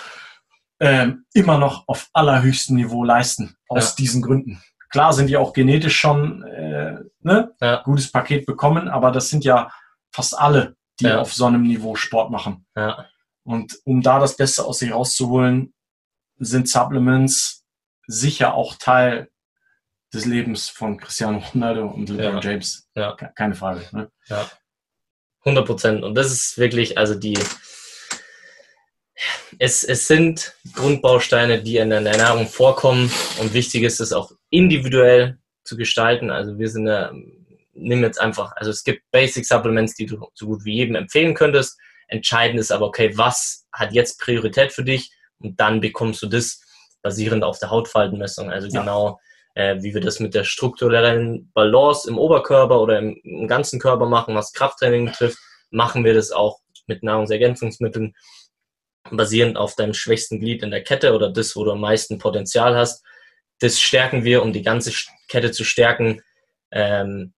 ähm, 0.82 1.26
immer 1.34 1.58
noch 1.58 1.88
auf 1.88 2.10
allerhöchstem 2.12 2.76
Niveau 2.76 3.06
leisten, 3.06 3.56
aus 3.70 3.92
Ja. 3.92 3.96
diesen 4.00 4.22
Gründen. 4.22 4.62
Klar 4.89 5.13
sind 5.13 5.28
die 5.28 5.38
auch 5.38 5.54
genetisch 5.54 5.98
schon 5.98 6.44
äh, 6.44 6.98
ne, 7.22 7.54
Ja. 7.62 7.82
gutes 7.84 8.12
Paket 8.12 8.46
bekommen, 8.46 8.89
aber 8.89 9.12
das 9.12 9.30
sind 9.30 9.46
ja 9.46 9.72
fast 10.13 10.38
alle, 10.38 10.76
die 10.99 11.06
Ja. 11.06 11.19
auf 11.19 11.34
so 11.34 11.45
einem 11.45 11.63
Niveau 11.63 11.95
Sport 11.95 12.32
machen. 12.32 12.65
Ja. 12.76 13.10
Und 13.43 13.78
um 13.84 14.02
da 14.02 14.19
das 14.19 14.38
Beste 14.38 14.63
aus 14.63 14.80
sich 14.80 14.93
rauszuholen, 14.93 15.73
sind 16.38 16.69
Supplements 16.69 17.65
sicher 18.08 18.54
auch 18.54 18.76
Teil 18.76 19.30
des 20.13 20.26
Lebens 20.26 20.69
von 20.69 20.97
Cristiano 20.97 21.39
Ronaldo 21.54 21.88
und 21.88 22.10
LeBron 22.10 22.36
Ja. 22.36 22.39
James. 22.41 22.88
Ja. 22.95 23.15
Ke- 23.15 23.32
Keine 23.36 23.56
Frage. 23.56 23.86
Ne? 23.91 24.12
100 25.45 25.65
Prozent. 25.65 26.04
Und 26.04 26.15
das 26.15 26.32
ist 26.32 26.58
wirklich, 26.58 26.97
also 26.97 27.15
die, 27.15 27.38
es, 29.60 29.84
es 29.84 30.08
sind 30.08 30.54
Grundbausteine, 30.73 31.62
die 31.62 31.78
in 31.78 31.89
der 31.89 32.02
Ernährung 32.06 32.47
vorkommen. 32.47 33.12
Und 33.39 33.54
wichtig 33.54 33.84
ist 33.84 33.99
es 33.99 34.13
auch 34.13 34.32
individuell 34.49 35.38
zu 35.63 35.78
gestalten. 35.78 36.30
Also 36.30 36.58
wir 36.58 36.69
sind, 36.69 36.88
ja, 36.88 37.12
nimm 37.74 38.04
jetzt 38.04 38.20
einfach, 38.20 38.56
also 38.56 38.72
es 38.72 38.84
gibt 38.84 39.04
Basic 39.12 39.46
Supplements, 39.46 39.96
die 39.96 40.06
du 40.06 40.30
so 40.34 40.46
gut 40.48 40.66
wie 40.66 40.76
jedem 40.76 40.96
empfehlen 40.96 41.34
könntest. 41.34 41.80
Entscheidend 42.08 42.60
ist 42.60 42.72
aber, 42.72 42.86
okay, 42.86 43.18
was 43.18 43.66
hat 43.72 43.94
jetzt 43.94 44.20
Priorität 44.20 44.72
für 44.72 44.84
dich 44.84 45.12
und 45.40 45.60
dann 45.60 45.82
bekommst 45.82 46.22
du 46.22 46.28
das 46.28 46.62
basierend 47.02 47.44
auf 47.44 47.60
der 47.60 47.70
Hautfaltenmessung. 47.70 48.50
Also 48.50 48.68
Ja. 48.68 48.82
genau, 48.82 49.20
äh, 49.56 49.78
wie 49.82 49.94
wir 49.94 50.02
das 50.02 50.20
mit 50.20 50.34
der 50.34 50.44
strukturellen 50.44 51.52
Balance 51.54 52.10
im 52.10 52.18
Oberkörper 52.18 52.80
oder 52.80 53.00
im, 53.00 53.20
im 53.24 53.48
ganzen 53.48 53.80
Körper 53.80 54.08
machen, 54.08 54.36
was 54.36 54.54
Krafttraining 54.54 55.06
betrifft, 55.06 55.38
machen 55.70 56.04
wir 56.04 56.14
das 56.14 56.32
auch 56.32 56.60
mit 56.88 57.04
Nahrungsergänzungsmitteln 57.04 58.16
basierend 59.12 59.58
auf 59.58 59.76
deinem 59.76 59.94
schwächsten 59.94 60.40
Glied 60.40 60.64
in 60.64 60.72
der 60.72 60.84
Kette 60.84 61.14
oder 61.14 61.32
das, 61.32 61.56
wo 61.56 61.64
du 61.66 61.72
am 61.72 61.82
meisten 61.82 62.18
Potenzial 62.18 62.76
hast. 62.76 63.04
Das 63.60 63.80
stärken 63.80 64.24
wir, 64.24 64.42
um 64.42 64.54
die 64.54 64.62
ganze 64.62 64.92
Kette 65.28 65.52
zu 65.52 65.64
stärken. 65.64 66.22
Ähm, 66.72 67.34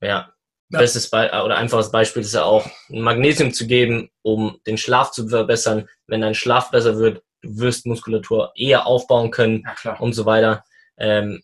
ja, 0.00 0.32
Ja. 0.72 0.78
bestes 0.78 1.10
Be 1.10 1.30
oder 1.44 1.56
einfaches 1.56 1.90
Beispiel 1.90 2.22
ist 2.22 2.34
ja 2.34 2.44
auch 2.44 2.66
Magnesium 2.88 3.52
zu 3.52 3.66
geben, 3.66 4.10
um 4.22 4.60
den 4.66 4.78
Schlaf 4.78 5.10
zu 5.10 5.28
verbessern. 5.28 5.88
Wenn 6.06 6.20
dein 6.20 6.34
Schlaf 6.34 6.70
besser 6.70 6.96
wird, 6.98 7.22
du 7.42 7.58
wirst 7.60 7.86
Muskulatur 7.86 8.52
eher 8.54 8.86
aufbauen 8.86 9.30
können 9.30 9.64
Ja, 9.84 9.96
und 9.98 10.12
so 10.12 10.26
weiter. 10.26 10.64
Ähm, 10.96 11.42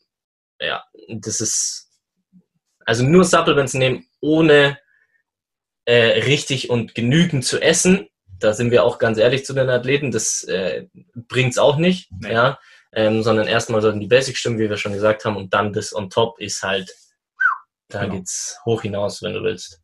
ja, 0.61 0.85
das 1.09 1.40
ist 1.40 1.90
also 2.85 3.03
nur 3.05 3.25
Supplements 3.25 3.75
nehmen, 3.75 4.07
ohne 4.21 4.79
äh, 5.87 6.21
richtig 6.25 6.71
und 6.71 6.95
genügend 6.95 7.45
zu 7.45 7.61
essen. 7.61 8.09
Da 8.38 8.53
sind 8.53 8.71
wir 8.71 8.85
auch 8.85 8.99
ganz 8.99 9.19
ehrlich 9.19 9.45
zu 9.45 9.55
den 9.55 9.71
Athleten, 9.71 10.11
das 10.11 10.45
äh, 10.45 10.87
bringt's 11.14 11.59
auch 11.59 11.77
nicht, 11.77 12.11
Nee. 12.21 12.33
ja. 12.33 12.59
Ähm, 12.92 13.23
sondern 13.23 13.47
erstmal 13.49 13.83
sollten 13.83 14.01
die 14.01 14.07
Basics 14.07 14.38
stimmen, 14.38 14.59
wie 14.59 14.71
wir 14.71 14.77
schon 14.79 14.92
gesagt 14.92 15.25
haben, 15.25 15.37
und 15.37 15.53
dann 15.53 15.73
das 15.73 15.95
on 15.95 16.09
top 16.11 16.38
ist 16.40 16.62
halt, 16.62 16.90
da 17.88 18.03
Genau. 18.03 18.14
geht's 18.16 18.59
hoch 18.64 18.83
hinaus, 18.83 19.22
wenn 19.22 19.35
du 19.35 19.42
willst. 19.42 19.81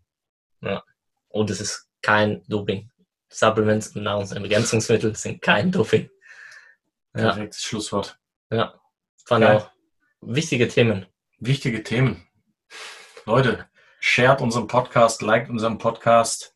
Ja. 0.61 0.83
Und 1.29 1.51
es 1.51 1.61
ist 1.61 1.89
kein 2.03 2.43
Doping. 2.49 2.91
Supplements 3.31 3.97
und 3.97 4.03
Nahrungsergänzungsmittel 4.03 5.15
sind 5.17 5.41
kein 5.41 5.71
Doping. 5.73 6.11
Ja, 7.15 7.23
Perfektes 7.33 7.63
Schlusswort. 7.63 8.19
ja. 8.51 8.75
Fand 9.25 9.45
auch 9.45 9.71
wichtige 10.21 10.67
Themen. 10.69 11.07
Wichtige 11.39 11.83
Themen. 11.83 12.27
Leute, 13.25 13.69
shared 14.01 14.41
unseren 14.41 14.67
Podcast, 14.67 15.23
liked 15.23 15.49
unseren 15.49 15.79
Podcast. 15.79 16.55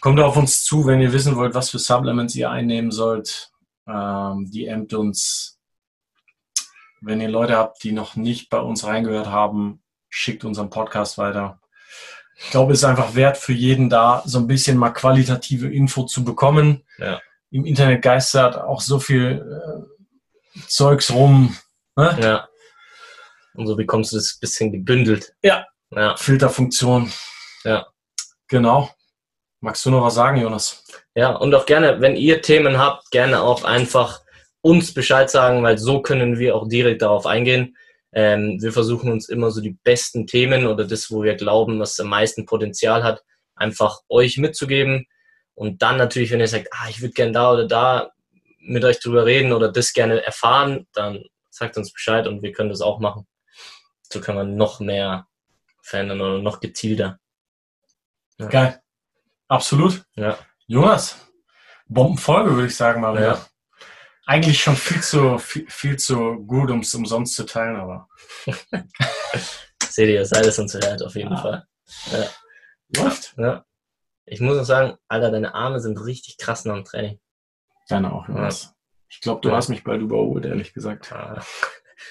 Kommt 0.00 0.20
auf 0.20 0.36
uns 0.36 0.64
zu, 0.64 0.86
wenn 0.86 1.00
ihr 1.00 1.12
wissen 1.12 1.36
wollt, 1.36 1.54
was 1.54 1.70
für 1.70 1.78
Supplements 1.78 2.34
ihr 2.34 2.50
einnehmen 2.50 2.90
sollt. 2.90 3.50
Ähm, 3.88 4.50
DMt 4.50 4.92
uns. 4.94 5.58
Wenn 7.00 7.20
ihr 7.20 7.28
Leute 7.28 7.56
habt, 7.56 7.82
die 7.82 7.92
noch 7.92 8.14
nicht 8.16 8.48
bei 8.50 8.60
uns 8.60 8.84
reingehört 8.84 9.26
haben, 9.28 9.81
schickt 10.12 10.44
unseren 10.44 10.70
Podcast 10.70 11.18
weiter. 11.18 11.58
Ich 12.36 12.50
glaube, 12.50 12.72
es 12.72 12.80
ist 12.80 12.84
einfach 12.84 13.14
wert 13.14 13.38
für 13.38 13.52
jeden 13.52 13.88
da, 13.88 14.22
so 14.26 14.38
ein 14.38 14.46
bisschen 14.46 14.76
mal 14.76 14.90
qualitative 14.90 15.72
Info 15.72 16.04
zu 16.04 16.22
bekommen. 16.22 16.84
Ja. 16.98 17.20
Im 17.50 17.64
Internet 17.64 18.02
geistert 18.02 18.56
auch 18.56 18.80
so 18.80 18.98
viel 18.98 19.44
äh, 20.56 20.60
Zeugs 20.68 21.10
rum. 21.12 21.56
Ne? 21.96 22.18
Ja. 22.20 22.48
Und 23.54 23.66
so 23.66 23.76
bekommst 23.76 24.12
du 24.12 24.16
das 24.16 24.38
bisschen 24.38 24.72
gebündelt. 24.72 25.34
Ja. 25.42 25.66
Ja. 25.90 26.16
Filterfunktion. 26.16 27.10
Ja. 27.64 27.86
Genau. 28.48 28.90
Magst 29.60 29.84
du 29.86 29.90
noch 29.90 30.02
was 30.02 30.14
sagen, 30.14 30.40
Jonas? 30.40 30.84
Ja, 31.14 31.30
und 31.30 31.54
auch 31.54 31.66
gerne, 31.66 32.00
wenn 32.00 32.16
ihr 32.16 32.42
Themen 32.42 32.78
habt, 32.78 33.10
gerne 33.10 33.40
auch 33.42 33.64
einfach 33.64 34.20
uns 34.60 34.92
Bescheid 34.92 35.30
sagen, 35.30 35.62
weil 35.62 35.78
so 35.78 36.02
können 36.02 36.38
wir 36.38 36.56
auch 36.56 36.68
direkt 36.68 37.02
darauf 37.02 37.26
eingehen. 37.26 37.76
Ähm, 38.12 38.58
wir 38.60 38.72
versuchen 38.72 39.10
uns 39.10 39.28
immer 39.28 39.50
so 39.50 39.60
die 39.60 39.78
besten 39.82 40.26
Themen 40.26 40.66
oder 40.66 40.86
das, 40.86 41.10
wo 41.10 41.22
wir 41.22 41.34
glauben, 41.34 41.80
was 41.80 41.98
am 41.98 42.08
meisten 42.08 42.46
Potenzial 42.46 43.02
hat, 43.02 43.22
einfach 43.54 44.00
euch 44.08 44.36
mitzugeben. 44.38 45.06
Und 45.54 45.82
dann 45.82 45.96
natürlich, 45.96 46.30
wenn 46.30 46.40
ihr 46.40 46.48
sagt, 46.48 46.68
ah, 46.72 46.88
ich 46.88 47.00
würde 47.00 47.14
gerne 47.14 47.32
da 47.32 47.52
oder 47.52 47.66
da 47.66 48.10
mit 48.60 48.84
euch 48.84 49.00
drüber 49.00 49.26
reden 49.26 49.52
oder 49.52 49.70
das 49.70 49.92
gerne 49.92 50.24
erfahren, 50.24 50.86
dann 50.92 51.24
sagt 51.50 51.76
uns 51.76 51.92
Bescheid 51.92 52.26
und 52.26 52.42
wir 52.42 52.52
können 52.52 52.70
das 52.70 52.80
auch 52.80 53.00
machen. 53.00 53.26
So 54.02 54.20
kann 54.20 54.34
man 54.34 54.56
noch 54.56 54.80
mehr 54.80 55.26
verändern 55.82 56.20
oder 56.20 56.38
noch 56.38 56.60
gezielter. 56.60 57.18
Ja. 58.38 58.46
Geil. 58.46 58.82
Absolut. 59.48 60.04
Ja. 60.14 60.38
Jonas, 60.66 61.16
Bombenfolge, 61.86 62.54
würde 62.54 62.68
ich 62.68 62.76
sagen, 62.76 63.00
Maria. 63.00 63.34
Ja. 63.34 63.46
Eigentlich 64.26 64.62
schon 64.62 64.76
viel 64.76 65.02
zu, 65.02 65.38
viel, 65.38 65.66
viel 65.68 65.98
zu 65.98 66.36
gut, 66.46 66.70
um 66.70 66.80
es 66.80 66.94
umsonst 66.94 67.34
zu 67.34 67.44
teilen, 67.44 67.76
aber 67.76 68.08
Seht 69.88 70.08
ihr, 70.08 70.24
seid 70.24 70.46
es 70.46 70.58
uns 70.58 70.74
wert, 70.74 71.02
auf 71.02 71.14
jeden 71.16 71.32
Ah. 71.32 71.42
Fall. 71.42 71.66
läuft. 72.96 73.34
Ja. 73.36 73.64
Ich 74.24 74.40
muss 74.40 74.56
noch 74.56 74.64
sagen, 74.64 74.96
Alter, 75.08 75.30
deine 75.30 75.54
Arme 75.54 75.80
sind 75.80 75.98
richtig 75.98 76.38
krass 76.38 76.64
nach 76.64 76.74
dem 76.76 76.84
Training. 76.84 77.20
Deine 77.88 78.12
auch, 78.12 78.28
Jonas. 78.28 78.72
Ich 79.08 79.20
glaube, 79.20 79.40
du 79.42 79.48
Ja. 79.50 79.56
hast 79.56 79.68
mich 79.68 79.82
bald 79.84 80.00
überholt, 80.00 80.44
ehrlich 80.46 80.72
gesagt. 80.72 81.12
Ah, 81.12 81.42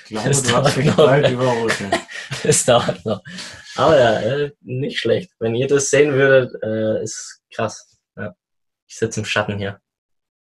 Ich 0.03 0.09
glaube, 0.11 0.29
Das 0.29 0.43
du 0.43 0.55
hast 0.55 0.77
mich 0.77 0.85
noch. 0.87 0.95
bald 0.97 1.29
überholt. 1.29 1.79
Ja. 1.79 1.89
Es 2.43 2.63
dauert 2.65 3.03
noch. 3.05 3.21
Aber 3.75 3.99
ja, 3.99 4.19
äh, 4.21 4.51
nicht 4.61 4.99
schlecht. 4.99 5.31
Wenn 5.39 5.53
ihr 5.55 5.67
das 5.67 5.89
sehen 5.89 6.13
würdet, 6.13 6.53
äh, 6.63 7.01
ist 7.03 7.41
krass. 7.53 7.99
Ja. 8.15 8.35
Ich 8.87 8.97
sitze 8.97 9.19
im 9.21 9.25
Schatten 9.25 9.57
hier. 9.57 9.81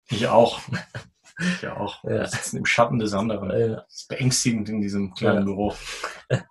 Ich 0.09 0.27
auch. 0.27 0.61
Ich 1.39 1.67
auch. 1.67 2.03
Ja. 2.03 2.09
Wir 2.11 2.25
sitzen 2.27 2.57
im 2.57 2.65
Schatten 2.65 2.97
des 2.99 3.13
anderen. 3.13 3.51
Äh, 3.51 3.69
Das 3.75 3.93
ist 3.93 4.07
beängstigend 4.07 4.69
in 4.69 4.81
diesem 4.81 5.13
kleinen 5.13 5.39
Ja. 5.39 5.43
Büro. 5.45 5.75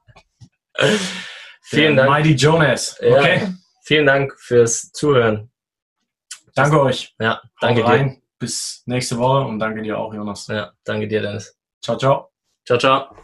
vielen 1.62 1.96
Dank. 1.96 2.10
Mighty 2.10 2.34
Jonas. 2.34 2.98
Ja. 3.00 3.18
Okay. 3.18 3.48
Vielen 3.84 4.06
Dank 4.06 4.34
fürs 4.38 4.92
Zuhören. 4.92 5.50
Danke 6.54 6.80
euch. 6.80 7.14
Ja, 7.18 7.42
danke 7.60 7.82
Haut 7.82 7.90
dir. 7.92 7.94
rein. 7.98 8.22
Bis 8.38 8.82
nächste 8.86 9.18
Woche 9.18 9.46
und 9.46 9.58
danke 9.58 9.82
dir 9.82 9.98
auch, 9.98 10.12
Jonas. 10.14 10.46
Ja, 10.48 10.72
danke 10.84 11.08
dir, 11.08 11.20
Dennis. 11.22 11.58
Ciao, 11.82 11.96
ciao. 11.96 12.30
Ciao, 12.66 12.78
ciao. 12.78 13.16